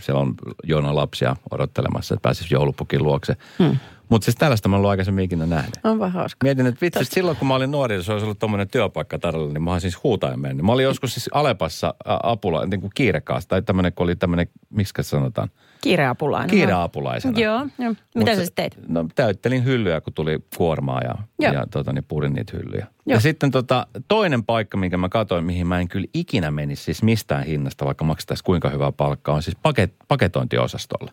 siellä 0.00 0.20
on 0.20 0.34
joona 0.64 0.94
lapsia 0.94 1.36
odottelemassa, 1.50 2.14
että 2.14 2.22
pääsisi 2.22 2.54
joulupukin 2.54 3.02
luokse. 3.02 3.36
Hmm. 3.58 3.76
Mutta 4.08 4.24
siis 4.24 4.36
tällaista 4.36 4.68
mä 4.68 4.76
en 4.76 4.78
ollut 4.78 4.90
aikaisemmin 4.90 5.24
ikinä 5.24 5.46
nähnyt. 5.46 5.74
Onpa 5.84 6.08
hauska. 6.08 6.44
Mietin, 6.44 6.66
että 6.66 6.80
vitsi, 6.80 7.02
että 7.02 7.14
silloin 7.14 7.36
kun 7.36 7.48
mä 7.48 7.54
olin 7.54 7.70
nuori, 7.70 7.94
jos 7.94 8.08
olisi 8.08 8.24
ollut 8.24 8.38
tuommoinen 8.38 8.68
työpaikka 8.68 9.18
tarjolla, 9.18 9.52
niin 9.52 9.62
mä 9.62 9.72
olisin 9.72 9.90
siis 9.90 10.04
huutaen 10.04 10.40
mennyt. 10.40 10.66
Mä 10.66 10.72
olin 10.72 10.84
joskus 10.84 11.14
siis 11.14 11.30
Alepassa 11.32 11.86
ä, 11.86 12.18
apula, 12.22 12.66
niin 12.66 12.80
kuin 12.80 12.90
kiirekaassa, 12.94 13.48
tai 13.48 13.62
tämmöinen, 13.62 13.92
kun 13.92 14.04
oli 14.04 14.16
tämmöinen, 14.16 14.48
miksi 14.70 14.92
sanotaan, 15.02 15.50
Kiireapulainen. 15.82 16.50
kiireapulaisena. 16.50 17.38
Joo, 17.38 17.66
joo. 17.78 17.94
Mitä 18.14 18.30
Mut 18.30 18.38
sä 18.38 18.44
sitten 18.44 18.70
teit? 18.70 18.88
No 18.88 19.06
täyttelin 19.14 19.64
hyllyjä, 19.64 20.00
kun 20.00 20.12
tuli 20.12 20.38
kuormaa 20.56 21.00
ja, 21.00 21.14
Joo. 21.38 21.52
ja 21.52 21.66
tota, 21.70 21.92
niin 21.92 22.04
purin 22.08 22.32
niitä 22.32 22.52
hyllyjä. 22.56 22.86
Joo. 23.06 23.16
Ja 23.16 23.20
sitten 23.20 23.50
tota, 23.50 23.86
toinen 24.08 24.44
paikka, 24.44 24.76
minkä 24.76 24.96
mä 24.96 25.08
katsoin, 25.08 25.44
mihin 25.44 25.66
mä 25.66 25.80
en 25.80 25.88
kyllä 25.88 26.06
ikinä 26.14 26.50
menisi 26.50 26.82
siis 26.84 27.02
mistään 27.02 27.44
hinnasta, 27.44 27.84
vaikka 27.84 28.04
maksettaisiin 28.04 28.44
kuinka 28.44 28.68
hyvää 28.70 28.92
palkkaa, 28.92 29.34
on 29.34 29.42
siis 29.42 29.56
paket, 29.62 29.94
paketointiosastolla. 30.08 31.12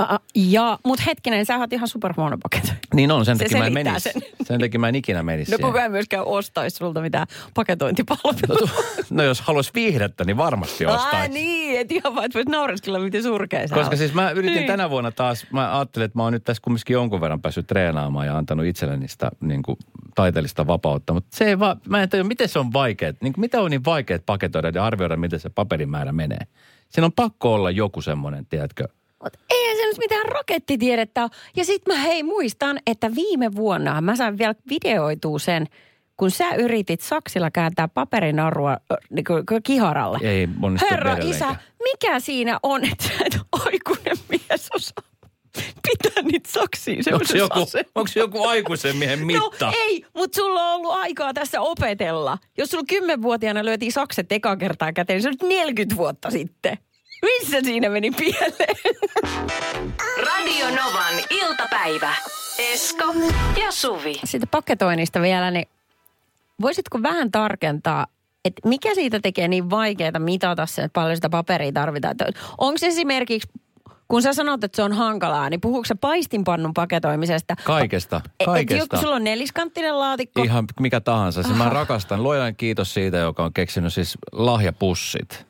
Uh, 0.00 0.18
ja, 0.34 0.78
mutta 0.84 1.04
hetkinen, 1.06 1.46
sä 1.46 1.58
oot 1.58 1.72
ihan 1.72 1.88
superhuono 1.88 2.38
paketti. 2.42 2.72
Niin 2.94 3.10
on, 3.10 3.24
sen 3.24 3.38
Se 3.38 3.44
takia 3.44 3.58
mä 3.58 3.66
en 3.66 3.72
menisi. 3.72 4.00
sen. 4.12 4.22
Sen 4.42 4.60
takia 4.60 4.80
mä 4.80 4.88
en 4.88 4.94
ikinä 4.94 5.22
menisi 5.22 5.52
No 5.52 5.56
siihen. 5.56 5.72
kun 5.72 5.80
mä 5.80 5.84
en 5.86 5.90
myöskään 5.90 6.24
ostaisi 6.24 6.76
sulta 6.76 7.00
mitään 7.00 7.26
paketointipalvelua. 7.54 8.70
No 9.10 9.22
jos 9.22 9.40
haluaisi 9.40 9.70
viihdettä, 9.74 10.24
niin 10.24 10.36
varmasti 10.36 10.86
Ah, 10.86 10.94
ostaisi. 10.94 11.32
niin, 11.32 11.80
et 11.80 11.92
ihan 11.92 12.14
vaan, 12.14 12.24
että 12.26 12.38
voit 12.38 12.48
naureskella, 12.48 12.98
miten 12.98 13.22
surkea 13.22 13.68
sä 13.68 13.74
Koska 13.74 13.90
oot. 13.90 13.98
siis 13.98 14.14
mä 14.14 14.30
yritin 14.30 14.54
Niin. 14.56 14.66
tänä 14.66 14.90
vuonna 14.90 15.10
taas, 15.10 15.46
mä 15.52 15.76
ajattelin, 15.78 16.04
että 16.06 16.18
mä 16.18 16.22
oon 16.22 16.32
nyt 16.32 16.44
tässä 16.44 16.60
kumminkin 16.64 16.94
jonkun 16.94 17.20
verran 17.20 17.42
päässyt 17.42 17.66
treenaamaan 17.66 18.26
ja 18.26 18.36
antanut 18.38 18.66
itselleni 18.66 19.08
sitä 19.08 19.30
niin 19.40 19.62
kuin, 19.62 19.76
taiteellista 20.14 20.66
vapautta. 20.66 21.12
Mutta 21.12 21.36
se 21.36 21.44
ei 21.44 21.58
vaan, 21.58 21.80
mä 21.88 22.02
en 22.02 22.08
tiedä, 22.08 22.24
miten 22.24 22.48
se 22.48 22.58
on 22.58 22.72
vaikeet, 22.72 23.16
niin 23.22 23.32
kuin, 23.32 23.40
mitä 23.40 23.60
on 23.60 23.70
niin 23.70 23.84
vaikeet 23.84 24.22
paketoida 24.26 24.70
ja 24.74 24.84
arvioida, 24.86 25.16
miten 25.16 25.40
se 25.40 25.48
paperimäärä 25.48 26.12
menee. 26.12 26.46
Siinä 26.88 27.06
on 27.06 27.12
pakko 27.12 27.54
olla 27.54 27.70
joku 27.70 28.02
semmoinen, 28.02 28.46
tiedätkö, 28.46 28.88
Mut 29.22 29.32
eihän 29.50 29.76
se 29.76 29.86
nyt 29.86 29.98
mitään 29.98 30.26
rakettitiedettä 30.26 31.22
ole. 31.22 31.30
Ja 31.56 31.64
sit 31.64 31.86
mä 31.86 31.94
hei 31.94 32.22
muistan, 32.22 32.78
että 32.86 33.14
viime 33.14 33.54
vuonna 33.54 34.00
mä 34.00 34.16
sain 34.16 34.38
vielä 34.38 34.54
videoitua 34.70 35.38
sen, 35.38 35.66
kun 36.16 36.30
sä 36.30 36.54
yritit 36.54 37.00
saksilla 37.00 37.50
kääntää 37.50 37.88
paperinarua 37.88 38.76
niin 39.10 39.24
kuin, 39.24 39.62
kiharalle. 39.62 40.18
ei 40.22 40.48
onnistu 40.62 40.86
Herra 40.90 41.16
isä, 41.20 41.56
mikä 41.82 42.20
siinä 42.20 42.58
on, 42.62 42.84
että 42.84 43.04
sä 43.04 43.24
et 43.24 43.38
aikuinen 43.52 44.16
mies 44.28 44.68
osaa 44.74 45.12
pitää 45.88 46.22
niitä 46.22 46.50
saksia 46.52 47.02
Onko 47.12 47.24
se, 47.24 47.38
joku, 47.38 47.60
onko 47.94 48.06
se 48.08 48.20
joku 48.20 48.42
aikuisen 48.42 48.96
miehen 48.96 49.26
mitta? 49.26 49.66
No 49.66 49.72
ei, 49.76 50.04
mutta 50.14 50.36
sulla 50.36 50.68
on 50.68 50.74
ollut 50.74 50.92
aikaa 50.92 51.34
tässä 51.34 51.60
opetella. 51.60 52.38
Jos 52.58 52.70
sulla 52.70 52.84
kymmenvuotiaana 52.88 53.64
lyötiin 53.64 53.92
sakset 53.92 54.32
eka 54.32 54.56
kertaa 54.56 54.92
käteen, 54.92 55.14
niin 55.16 55.22
se 55.22 55.28
on 55.28 55.34
nyt 55.42 55.58
40 55.58 55.96
vuotta 55.96 56.30
sitten. 56.30 56.78
Missä 57.22 57.60
siinä 57.64 57.88
meni 57.88 58.10
pieleen? 58.10 58.76
Radio 60.26 60.66
Novan 60.66 61.14
iltapäivä. 61.30 62.14
Esko 62.58 63.04
ja 63.64 63.70
Suvi. 63.72 64.20
Siitä 64.24 64.46
paketoinnista 64.46 65.20
vielä, 65.22 65.50
niin 65.50 65.68
voisitko 66.62 67.02
vähän 67.02 67.30
tarkentaa, 67.30 68.06
että 68.44 68.68
mikä 68.68 68.94
siitä 68.94 69.20
tekee 69.20 69.48
niin 69.48 69.70
vaikeaa 69.70 70.18
mitata 70.18 70.66
sen, 70.66 70.84
että 70.84 71.00
paljon 71.00 71.16
sitä 71.16 71.28
paperia 71.30 71.72
tarvitaan? 71.72 72.14
Onko 72.58 72.78
se 72.78 72.86
esimerkiksi, 72.86 73.48
kun 74.08 74.22
sä 74.22 74.32
sanot, 74.32 74.64
että 74.64 74.76
se 74.76 74.82
on 74.82 74.92
hankalaa, 74.92 75.50
niin 75.50 75.60
puhuuko 75.60 75.84
se 75.84 75.94
paistinpannun 75.94 76.74
paketoimisesta? 76.74 77.56
Kaikesta, 77.64 78.16
Et- 78.24 78.32
Et 78.40 78.46
kaikesta. 78.46 78.84
joku, 78.96 78.96
sulla 79.04 79.16
on 79.16 79.24
neliskanttinen 79.24 79.98
laatikko. 79.98 80.42
Ihan 80.42 80.64
mikä 80.80 81.00
tahansa. 81.00 81.42
Siis 81.42 81.56
mä 81.56 81.68
rakastan. 81.68 82.22
Luojan 82.22 82.56
kiitos 82.56 82.94
siitä, 82.94 83.16
joka 83.16 83.44
on 83.44 83.52
keksinyt 83.52 83.92
siis 83.92 84.18
lahjapussit. 84.32 85.46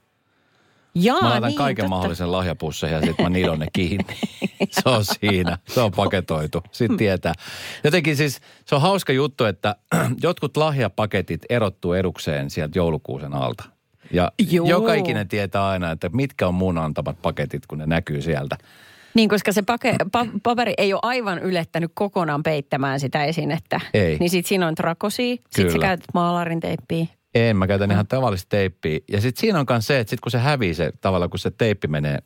Jaa, 0.95 1.21
Mä 1.23 1.31
laitan 1.31 1.49
niin, 1.49 1.59
kaiken 1.59 1.83
totta. 1.83 1.97
mahdollisen 1.97 2.33
lahjapusseihin 2.33 2.97
ja 2.97 3.07
sitten 3.07 3.27
mä 3.27 3.31
nidon 3.31 3.59
ne 3.59 3.67
kiinni. 3.73 4.17
se 4.71 4.83
on 4.85 5.05
siinä. 5.05 5.59
Se 5.69 5.81
on 5.81 5.93
paketoitu. 5.93 6.63
Sitten 6.73 6.97
tietää. 6.97 7.33
Jotenkin 7.85 8.17
siis 8.17 8.41
se 8.65 8.75
on 8.75 8.81
hauska 8.81 9.13
juttu, 9.13 9.45
että 9.45 9.77
jotkut 10.23 10.57
lahjapaketit 10.57 11.43
erottuu 11.49 11.93
edukseen 11.93 12.51
sieltä 12.51 12.79
joulukuusen 12.79 13.35
alta. 13.35 13.65
Ja 14.13 14.33
Joo. 14.51 14.67
joka 14.67 14.95
ikinen 14.95 15.29
tietää 15.29 15.69
aina, 15.69 15.91
että 15.91 16.09
mitkä 16.09 16.49
on 16.49 16.55
mun 16.55 16.79
antamat 16.79 17.23
paketit, 17.23 17.67
kun 17.67 17.79
ne 17.79 17.87
näkyy 17.87 18.23
sieltä. 18.23 18.57
Niin, 19.15 19.29
koska 19.29 19.53
se 19.53 19.63
pake, 19.63 19.97
pa, 20.13 20.27
paperi 20.43 20.75
ei 20.79 20.93
ole 20.93 21.01
aivan 21.03 21.39
ylettänyt 21.39 21.91
kokonaan 21.95 22.43
peittämään 22.43 23.01
sitä 23.01 23.25
esinettä. 23.25 23.81
Ei. 23.95 24.17
Niin 24.19 24.31
sit 24.31 24.47
siinä 24.47 24.67
on 24.67 24.75
trakosia, 24.75 25.37
sit 25.51 25.71
sä 25.71 25.79
käytät 25.79 26.07
maalarin 26.15 26.61
teippiä. 26.61 27.07
En, 27.35 27.57
mä 27.57 27.67
käytän 27.67 27.91
ihan 27.91 28.07
tavallista 28.07 28.49
teippiä. 28.49 28.99
Ja 29.13 29.21
sitten 29.21 29.41
siinä 29.41 29.61
on 29.61 29.67
myös 29.71 29.87
se, 29.87 30.01
että 30.01 30.11
sit 30.11 30.21
kun 30.21 30.33
se 30.33 30.39
hävii 30.39 30.75
se 30.75 30.93
tavalla, 31.01 31.29
kun 31.29 31.39
se 31.39 31.51
teippi 31.51 31.89
menee 31.89 32.19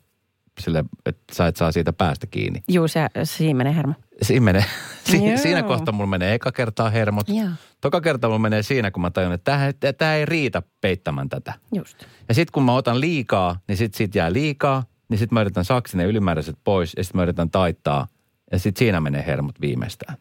sille, 0.59 0.85
että 1.05 1.35
sä 1.35 1.47
et 1.47 1.55
saa 1.55 1.71
siitä 1.71 1.93
päästä 1.93 2.27
kiinni. 2.27 2.63
Juu, 2.67 2.87
se, 2.87 3.07
siinä 3.23 3.57
menee 3.57 3.75
hermo. 3.75 3.93
Siinä, 4.21 4.43
menee, 4.43 4.65
si, 5.11 5.19
siinä 5.35 5.63
kohtaa 5.63 5.91
mulla 5.91 6.09
menee 6.09 6.33
eka 6.33 6.51
kertaa 6.51 6.89
hermot. 6.89 7.29
Joo. 7.29 7.49
Toka 7.81 8.01
kerta 8.01 8.27
mulla 8.27 8.39
menee 8.39 8.63
siinä, 8.63 8.91
kun 8.91 9.01
mä 9.01 9.11
tajun, 9.11 9.33
että 9.33 9.73
tämä 9.97 10.15
ei 10.15 10.25
riitä 10.25 10.61
peittämään 10.81 11.29
tätä. 11.29 11.53
Just. 11.75 12.05
Ja 12.29 12.33
sitten 12.33 12.51
kun 12.51 12.63
mä 12.63 12.73
otan 12.73 13.01
liikaa, 13.01 13.59
niin 13.67 13.77
sitten 13.77 13.97
siitä 13.97 14.17
jää 14.17 14.33
liikaa. 14.33 14.83
Niin 15.09 15.17
sitten 15.17 15.33
mä 15.33 15.41
yritän 15.41 15.65
saksin 15.65 15.97
ne 15.97 16.05
ylimääräiset 16.05 16.57
pois 16.63 16.93
ja 16.97 17.03
sitten 17.03 17.19
mä 17.19 17.23
yritän 17.23 17.49
taittaa. 17.49 18.07
Ja 18.51 18.59
sitten 18.59 18.79
siinä 18.79 19.01
menee 19.01 19.25
hermot 19.25 19.61
viimeistään. 19.61 20.17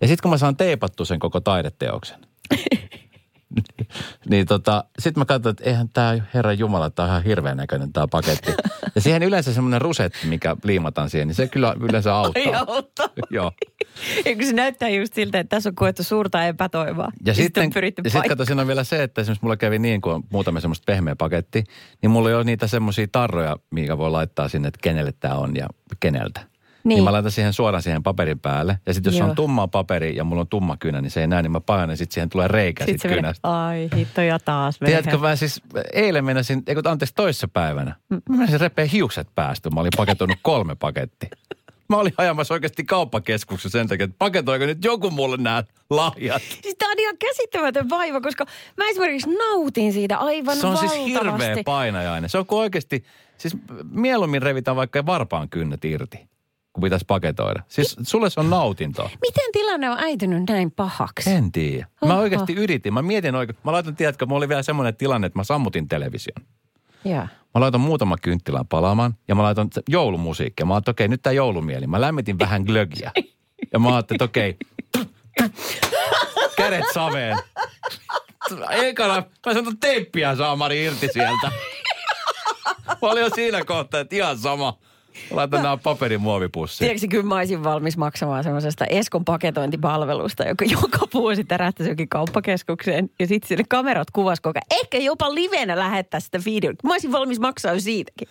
Ja 0.00 0.08
sitten 0.08 0.22
kun 0.22 0.30
mä 0.30 0.38
saan 0.38 0.56
teipattu 0.56 1.04
sen 1.04 1.18
koko 1.18 1.40
taideteoksen. 1.40 2.20
niin 4.30 4.46
tota, 4.46 4.84
sitten 4.98 5.20
mä 5.20 5.24
katson, 5.24 5.50
että 5.50 5.64
eihän 5.64 5.88
tämä 5.88 6.16
Herran 6.34 6.58
Jumala, 6.58 6.90
tämä 6.90 7.06
on 7.06 7.10
ihan 7.10 7.24
hirveän 7.24 7.56
näköinen 7.56 7.92
tämä 7.92 8.08
paketti. 8.08 8.52
Ja 8.94 9.00
siihen 9.00 9.22
yleensä 9.22 9.54
semmoinen 9.54 9.80
rusetti, 9.80 10.26
mikä 10.26 10.56
liimataan 10.64 11.10
siihen, 11.10 11.28
niin 11.28 11.34
se 11.34 11.48
kyllä 11.48 11.76
yleensä 11.80 12.14
auttaa. 12.14 12.42
Ai 12.42 12.64
auttaa. 12.66 13.08
Joo. 13.30 13.52
Eikö 14.24 14.44
se 14.44 14.52
näyttää 14.52 14.88
just 14.88 15.14
siltä, 15.14 15.40
että 15.40 15.56
tässä 15.56 15.68
on 15.68 15.74
koettu 15.74 16.02
suurta 16.02 16.46
epätoivoa. 16.46 17.08
Ja 17.24 17.30
on 17.30 17.34
sitten, 17.34 17.70
pyritty 17.72 18.02
ja 18.04 18.10
sitten 18.10 18.28
kato, 18.28 18.44
siinä 18.44 18.62
on 18.62 18.68
vielä 18.68 18.84
se, 18.84 19.02
että 19.02 19.20
esimerkiksi 19.20 19.44
mulla 19.44 19.56
kävi 19.56 19.78
niin, 19.78 20.00
kun 20.00 20.14
on 20.14 20.22
muutama 20.30 20.60
semmoista 20.60 20.84
pehmeä 20.86 21.16
paketti, 21.16 21.64
niin 22.02 22.10
mulla 22.10 22.28
ei 22.28 22.34
ole 22.34 22.44
niitä 22.44 22.66
semmoisia 22.66 23.06
tarroja, 23.12 23.56
mikä 23.70 23.98
voi 23.98 24.10
laittaa 24.10 24.48
sinne, 24.48 24.68
että 24.68 24.80
kenelle 24.82 25.12
tämä 25.20 25.34
on 25.34 25.56
ja 25.56 25.68
keneltä. 26.00 26.40
Niin. 26.84 26.94
Niin. 26.96 27.04
mä 27.04 27.12
laitan 27.12 27.30
siihen 27.32 27.52
suoraan 27.52 27.82
siihen 27.82 28.02
paperin 28.02 28.38
päälle. 28.38 28.78
Ja 28.86 28.94
sitten 28.94 29.10
jos 29.12 29.18
Joo. 29.18 29.28
on 29.28 29.36
tummaa 29.36 29.68
paperi 29.68 30.16
ja 30.16 30.24
mulla 30.24 30.40
on 30.40 30.48
tumma 30.48 30.76
kynä, 30.76 31.00
niin 31.00 31.10
se 31.10 31.20
ei 31.20 31.26
näe, 31.26 31.42
niin 31.42 31.52
mä 31.52 31.60
painan 31.60 31.90
ja 31.90 31.96
sitten 31.96 32.14
siihen 32.14 32.28
tulee 32.28 32.48
reikä 32.48 32.86
Sitten 32.86 33.10
sit 33.10 33.16
kynästä. 33.16 33.48
ai 33.62 33.88
hitto 33.96 34.20
ja 34.22 34.38
taas. 34.38 34.78
Tiedätkö, 34.78 35.18
mä 35.18 35.36
siis 35.36 35.62
eilen 35.92 36.24
menisin, 36.24 36.62
eikö 36.66 36.82
anteeksi 36.84 37.14
toissa 37.14 37.48
päivänä, 37.48 37.96
Mm. 38.10 38.20
mä 38.28 38.36
menisin 38.36 38.60
repeä 38.60 38.84
hiukset 38.84 39.28
päästä. 39.34 39.70
Mä 39.70 39.80
olin 39.80 39.92
paketoinut 39.96 40.38
kolme 40.42 40.74
pakettia. 40.74 41.28
Mä 41.88 41.96
olin 41.96 42.12
ajamassa 42.16 42.54
oikeasti 42.54 42.84
kauppakeskuksessa 42.84 43.78
sen 43.78 43.88
takia, 43.88 44.04
että 44.04 44.16
paketoiko 44.18 44.66
nyt 44.66 44.84
joku 44.84 45.10
mulle 45.10 45.36
nämä 45.36 45.64
lahjat. 45.90 46.42
Siis 46.62 46.74
tää 46.78 46.88
on 46.88 46.98
ihan 46.98 47.16
käsittämätön 47.18 47.88
vaiva, 47.90 48.20
koska 48.20 48.46
mä 48.76 48.88
esimerkiksi 48.88 49.28
nautin 49.38 49.92
siitä 49.92 50.18
aivan 50.18 50.56
Se 50.56 50.66
on 50.66 50.76
siis 50.76 50.92
valtavasti. 50.92 51.46
hirveä 51.46 51.62
painajainen. 51.64 52.30
Se 52.30 52.38
on 52.38 52.46
kuin 52.46 52.58
oikeasti, 52.60 53.04
siis 53.38 53.56
mieluummin 53.90 54.42
revitään 54.42 54.76
vaikka 54.76 55.06
varpaan 55.06 55.48
kynnet 55.48 55.84
irti, 55.84 56.28
kun 56.72 56.82
pitäisi 56.82 57.04
paketoida. 57.08 57.62
Siis 57.68 57.96
sulle 58.02 58.30
se 58.30 58.40
on 58.40 58.50
nautintoa. 58.50 59.10
Miten 59.20 59.52
tilanne 59.52 59.90
on 59.90 59.98
äitynyt 59.98 60.42
näin 60.48 60.70
pahaksi? 60.70 61.30
En 61.30 61.52
tiedä. 61.52 61.86
Mä 62.06 62.12
Oho. 62.12 62.22
oikeasti 62.22 62.52
yritin. 62.52 62.94
Mä 62.94 63.02
mietin 63.02 63.34
oikein. 63.34 63.58
Mä 63.64 63.72
laitan, 63.72 63.96
tiedätkö, 63.96 64.26
mulla 64.26 64.38
oli 64.38 64.48
vielä 64.48 64.62
semmoinen 64.62 64.96
tilanne, 64.96 65.26
että 65.26 65.38
mä 65.38 65.44
sammutin 65.44 65.88
television. 65.88 66.46
Joo. 67.04 67.26
Mä 67.54 67.60
laitan 67.60 67.80
muutama 67.80 68.16
kynttilän 68.22 68.66
palaamaan 68.66 69.14
ja 69.28 69.34
mä 69.34 69.42
laitan 69.42 69.68
joulumusiikkia. 69.88 70.66
Mä 70.66 70.74
ajattelin, 70.74 70.94
okei, 70.94 71.08
nyt 71.08 71.22
tää 71.22 71.32
joulumieli. 71.32 71.86
Mä 71.86 72.00
lämmitin 72.00 72.38
vähän 72.38 72.62
glögiä. 72.62 73.12
Ja 73.72 73.78
mä 73.78 73.94
ajattelin, 73.94 74.16
että 74.16 74.24
okei, 74.24 74.56
kädet 76.56 76.84
saveen. 76.94 77.38
Ekana, 78.70 79.22
mä 79.46 79.54
sanon 79.54 79.78
teippiä 79.78 80.36
saamari 80.36 80.84
irti 80.84 81.08
sieltä. 81.12 81.52
Mä 82.86 83.08
olin 83.08 83.20
jo 83.22 83.30
siinä 83.34 83.64
kohtaa, 83.64 84.00
että 84.00 84.16
ihan 84.16 84.38
sama. 84.38 84.78
Laitan 85.30 85.62
nämä 85.62 85.76
paperimuovipussiin. 85.76 86.86
Tiedätkö, 86.86 87.06
kyllä 87.10 87.24
mä 87.24 87.36
olisin 87.36 87.64
valmis 87.64 87.96
maksamaan 87.96 88.44
semmoisesta 88.44 88.84
Eskon 88.84 89.24
paketointipalvelusta, 89.24 90.44
joka 90.44 90.64
joka 90.64 90.98
vuosi 91.14 91.44
tärähtäisi 91.44 91.90
jokin 91.90 92.08
kauppakeskukseen. 92.08 93.10
Ja 93.20 93.26
sitten 93.26 93.48
sinne 93.48 93.64
kamerat 93.68 94.10
kuvas 94.10 94.40
koko 94.40 94.58
ajan. 94.58 94.82
Ehkä 94.82 94.98
jopa 94.98 95.34
livenä 95.34 95.78
lähettää 95.78 96.20
sitä 96.20 96.40
videota. 96.44 96.86
Mä 96.86 96.92
olisin 96.92 97.12
valmis 97.12 97.40
maksaa 97.40 97.72
jo 97.72 97.80
siitäkin. 97.80 98.28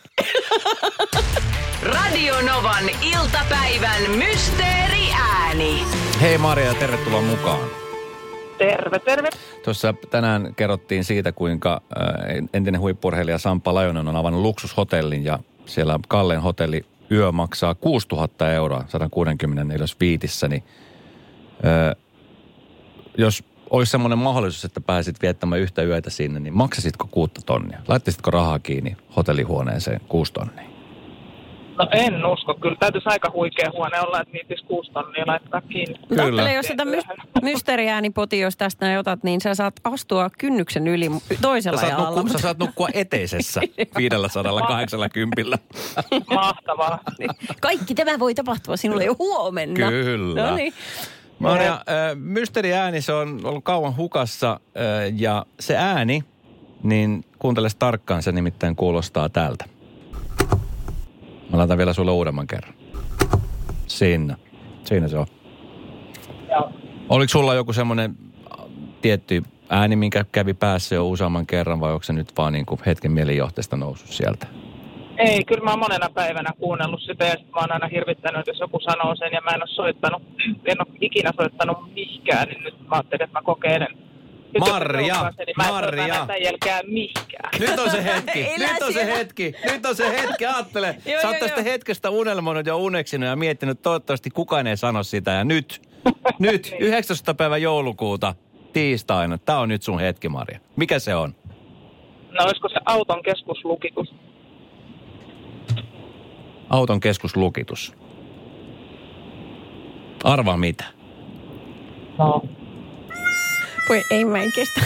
Radio 1.84 2.41
Novan 2.41 2.84
iltapäivän 3.02 4.02
mysteeriääni. 4.17 5.84
Hei 6.21 6.38
Maria, 6.38 6.73
tervetuloa 6.73 7.21
mukaan. 7.21 7.60
Terve, 8.58 8.99
terve. 8.99 9.30
Tuossa 9.63 9.93
tänään 10.10 10.56
kerrottiin 10.56 11.04
siitä, 11.04 11.32
kuinka 11.32 11.82
äh, 11.97 12.47
entinen 12.54 12.82
huippurheilija 12.82 13.38
Sampa 13.38 13.73
Lajonen 13.73 14.08
on 14.08 14.15
avannut 14.15 14.41
luksushotellin 14.41 15.23
ja 15.23 15.39
siellä 15.69 15.99
Kalleen 16.08 16.41
hotelli 16.41 16.86
yö 17.12 17.32
maksaa 17.32 17.75
6000 17.75 18.51
euroa 18.51 18.84
164 18.88 19.86
viitissä, 19.99 20.47
niin 20.47 20.63
äh, 21.65 21.95
jos 23.17 23.43
olisi 23.69 23.91
semmoinen 23.91 24.19
mahdollisuus, 24.19 24.65
että 24.65 24.82
pääsit 24.82 25.21
viettämään 25.21 25.62
yhtä 25.62 25.84
yötä 25.84 26.10
sinne, 26.10 26.39
niin 26.39 26.58
maksasitko 26.58 27.08
kuutta 27.12 27.41
tonnia? 27.45 27.79
Laittisitko 27.88 28.32
rahaa 28.32 28.60
kiinni 28.60 28.97
hotellihuoneeseen 29.15 30.01
kuusi 30.08 30.34
tonnia? 30.34 30.78
No 31.79 31.87
en 31.91 32.25
usko. 32.25 32.53
Kyllä 32.53 32.75
täytyisi 32.79 33.09
aika 33.09 33.31
huikea 33.33 33.71
huone 33.73 34.01
olla, 34.01 34.21
että 34.21 34.33
niitä 34.33 34.55
kuusi 34.67 34.91
tonnia 34.91 35.23
laittaa 35.27 35.61
kiinni. 35.61 35.95
Kyllä. 36.09 36.21
Ajattele, 36.23 36.53
jos 36.53 36.65
sitä 36.65 36.85
my- 36.85 37.01
mysteeriäänipoti, 37.41 38.39
jos 38.39 38.57
tästä 38.57 38.85
näin 38.85 38.99
otat, 38.99 39.23
niin 39.23 39.41
sä 39.41 39.55
saat 39.55 39.73
astua 39.83 40.29
kynnyksen 40.37 40.87
yli 40.87 41.09
toisella 41.41 41.77
Sä 41.77 41.87
saat, 41.87 41.99
jalalla. 41.99 42.15
nukkua, 42.21 42.37
sä 42.37 42.41
saat 42.41 42.57
nukkua 42.57 42.87
eteisessä 42.93 43.61
580. 43.97 45.57
Mahtavaa. 46.33 46.99
Kaikki 47.61 47.95
tämä 47.95 48.19
voi 48.19 48.35
tapahtua 48.35 48.77
sinulle 48.77 49.05
jo 49.05 49.15
huomenna. 49.19 49.89
Kyllä. 49.89 50.49
No 50.49 50.55
niin. 50.55 50.73
Maria, 51.39 51.73
äh, 51.73 51.79
mysteeriääni, 52.15 53.01
se 53.01 53.13
on 53.13 53.39
ollut 53.43 53.63
kauan 53.63 53.97
hukassa 53.97 54.51
äh, 54.51 55.13
ja 55.17 55.45
se 55.59 55.77
ääni, 55.77 56.23
niin 56.83 57.25
kuuntele 57.39 57.69
tarkkaan, 57.79 58.23
se 58.23 58.31
nimittäin 58.31 58.75
kuulostaa 58.75 59.29
tältä. 59.29 59.65
Laitan 61.59 61.77
vielä 61.77 61.93
sulle 61.93 62.11
uudemman 62.11 62.47
kerran. 62.47 62.73
Siinä. 63.87 64.35
Siinä 64.83 65.07
se 65.07 65.17
on. 65.17 65.25
Joo. 66.49 66.71
Oliko 67.09 67.29
sulla 67.29 67.53
joku 67.53 67.73
semmoinen 67.73 68.15
äh, 68.59 68.65
tietty 69.01 69.43
ääni, 69.69 69.95
minkä 69.95 70.25
kävi 70.31 70.53
päässä 70.53 70.95
jo 70.95 71.07
useamman 71.07 71.45
kerran 71.45 71.79
vai 71.79 71.91
onko 71.91 72.03
se 72.03 72.13
nyt 72.13 72.37
vaan 72.37 72.53
niin 72.53 72.65
kuin 72.65 72.79
hetken 72.85 73.11
mielijohteesta 73.11 73.77
noussut 73.77 74.09
sieltä? 74.09 74.47
Ei, 75.17 75.45
kyllä 75.45 75.63
mä 75.63 75.69
oon 75.69 75.79
monena 75.79 76.09
päivänä 76.13 76.53
kuunnellut 76.59 77.01
sitä 77.01 77.25
ja 77.25 77.31
sit 77.31 77.51
mä 77.51 77.59
oon 77.59 77.71
aina 77.71 77.87
hirvittänyt, 77.87 78.47
jos 78.47 78.59
joku 78.59 78.79
sanoo 78.79 79.15
sen 79.15 79.31
ja 79.33 79.41
mä 79.41 79.51
en 79.51 79.63
ole 79.63 79.67
soittanut, 79.67 80.23
en 80.65 80.81
ole 80.81 80.97
ikinä 81.01 81.31
soittanut 81.35 81.93
mihinkään, 81.93 82.47
niin 82.47 82.63
nyt 82.63 82.87
mä 82.87 82.95
ajattelin, 82.95 83.23
että 83.23 83.39
mä 83.39 83.41
kokeilen. 83.43 84.08
Se 84.53 84.59
Marja, 84.59 85.31
niin 85.38 85.55
mä 85.57 85.67
Marja. 85.67 86.15
tämän 86.15 86.41
jälkeen. 86.41 86.85
Nyt 87.59 87.79
on 87.79 87.91
se 87.91 88.03
hetki, 88.03 88.47
nyt 88.57 88.81
on 88.81 88.93
se 88.93 89.05
hetki, 89.05 89.55
nyt 89.71 89.85
on 89.85 89.95
se 89.95 90.21
hetki, 90.21 90.45
ajattele. 90.45 90.95
Joo, 91.05 91.21
Sä 91.21 91.27
oot 91.27 91.39
tästä 91.39 91.62
hetkestä 91.62 92.09
unelmoinut 92.09 92.65
ja 92.65 92.75
uneksinut 92.75 93.29
ja 93.29 93.35
miettinyt, 93.35 93.81
toivottavasti 93.81 94.29
kukaan 94.29 94.67
ei 94.67 94.77
sano 94.77 95.03
sitä. 95.03 95.31
Ja 95.31 95.43
nyt, 95.43 95.81
nyt, 96.39 96.75
19. 96.79 97.33
päivä 97.33 97.57
joulukuuta, 97.57 98.35
tiistaina, 98.73 99.38
tää 99.38 99.59
on 99.59 99.69
nyt 99.69 99.83
sun 99.83 99.99
hetki, 99.99 100.29
Maria. 100.29 100.59
Mikä 100.75 100.99
se 100.99 101.15
on? 101.15 101.35
No 102.31 102.45
olisiko 102.45 102.69
se 102.69 102.79
auton 102.85 103.23
keskuslukitus? 103.23 104.15
Auton 106.69 106.99
keskuslukitus. 106.99 107.93
Arvaa 110.23 110.57
mitä. 110.57 110.85
No. 112.17 112.41
Voi 113.89 114.04
ei 114.12 114.25
mä 114.25 114.38
en 114.43 114.52
kestä. 114.56 114.82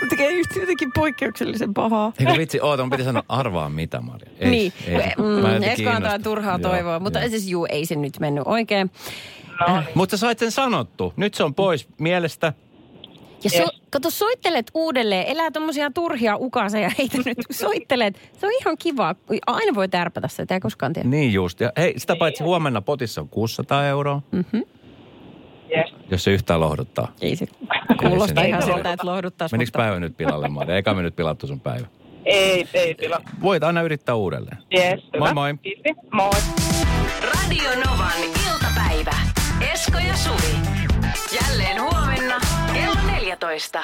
Mut 0.00 0.08
Tekee 0.08 0.38
just 0.38 0.56
jotenkin 0.56 0.90
poikkeuksellisen 0.94 1.74
pahaa. 1.74 2.12
Eikö 2.20 2.32
vitsi, 2.38 2.60
oota, 2.60 2.82
mun 2.82 2.90
piti 2.90 3.04
sanoa 3.04 3.22
arvaa 3.28 3.68
mitä, 3.68 4.00
Maria. 4.00 4.30
Ei, 4.38 4.50
niin, 4.50 4.72
ei, 4.86 4.96
mm, 5.18 5.24
mä 5.24 5.56
en 5.56 5.64
Esko 5.64 5.90
antaa 5.90 6.18
turhaa 6.18 6.58
Joo, 6.62 6.70
toivoa, 6.70 7.00
mutta 7.00 7.18
joo. 7.20 7.28
siis 7.30 7.48
juu, 7.48 7.66
ei 7.70 7.86
se 7.86 7.94
nyt 7.94 8.20
mennyt 8.20 8.42
oikein. 8.46 8.90
No 9.68 9.76
niin. 9.76 9.88
Mutta 9.94 10.16
sä 10.16 10.20
sait 10.20 10.38
sen 10.38 10.50
sanottu. 10.52 11.12
Nyt 11.16 11.34
se 11.34 11.44
on 11.44 11.54
pois 11.54 11.88
mielestä. 11.98 12.52
Ja 13.44 13.50
so, 13.50 13.56
Yes. 13.58 13.70
kato, 13.90 14.10
soittelet 14.10 14.70
uudelleen, 14.74 15.26
elää 15.26 15.50
tommosia 15.50 15.90
turhia 15.90 16.36
ukaseja, 16.36 16.90
heitä 16.98 17.18
nyt 17.24 17.38
soittelet. 17.50 18.30
Se 18.40 18.46
on 18.46 18.52
ihan 18.60 18.78
kiva. 18.78 19.14
Aina 19.46 19.74
voi 19.74 19.88
tärpätä 19.88 20.28
sitä, 20.28 20.54
ei 20.54 20.60
koskaan 20.60 20.92
tiedä. 20.92 21.08
Niin 21.08 21.32
just. 21.32 21.60
Ja 21.60 21.72
hei, 21.76 21.94
sitä 21.98 22.16
paitsi 22.16 22.44
huomenna 22.44 22.82
potissa 22.82 23.20
on 23.20 23.28
600 23.28 23.86
euroa, 23.86 24.22
Mm-hmm. 24.32 24.62
Yes. 25.76 25.94
jos 26.10 26.24
se 26.24 26.30
yhtään 26.30 26.60
lohduttaa. 26.60 27.12
Ei 27.20 27.36
se 27.36 27.46
kuulostaa 28.00 28.42
se 28.42 28.48
ihan 28.48 28.62
siltä, 28.62 28.92
että 28.92 29.06
lohduttaisi. 29.06 29.54
Menikö 29.54 29.70
päivä 29.76 30.00
nyt 30.00 30.16
pilalle, 30.16 30.48
Maria? 30.48 30.76
Eikä 30.76 30.94
me 30.94 31.02
nyt 31.02 31.16
pilattu 31.16 31.46
sun 31.46 31.60
päivä. 31.60 31.86
Ei, 32.24 32.68
ei 32.74 32.94
tila. 32.94 33.20
Voit 33.42 33.62
aina 33.64 33.82
yrittää 33.82 34.14
uudelleen. 34.14 34.56
Yes, 34.74 35.04
hyvä. 35.14 35.24
Moi 35.24 35.34
moi. 35.34 35.54
Kiitti. 35.62 35.90
Moi. 36.12 36.30
Radio 37.22 37.70
Novan 37.86 38.22
iltapäivä. 38.52 39.14
Esko 39.72 39.98
ja 39.98 40.16
Suvi. 40.16 40.56
Jälleen 41.42 41.82
huomenna 41.82 42.40
kello 42.72 43.12
14. 43.12 43.82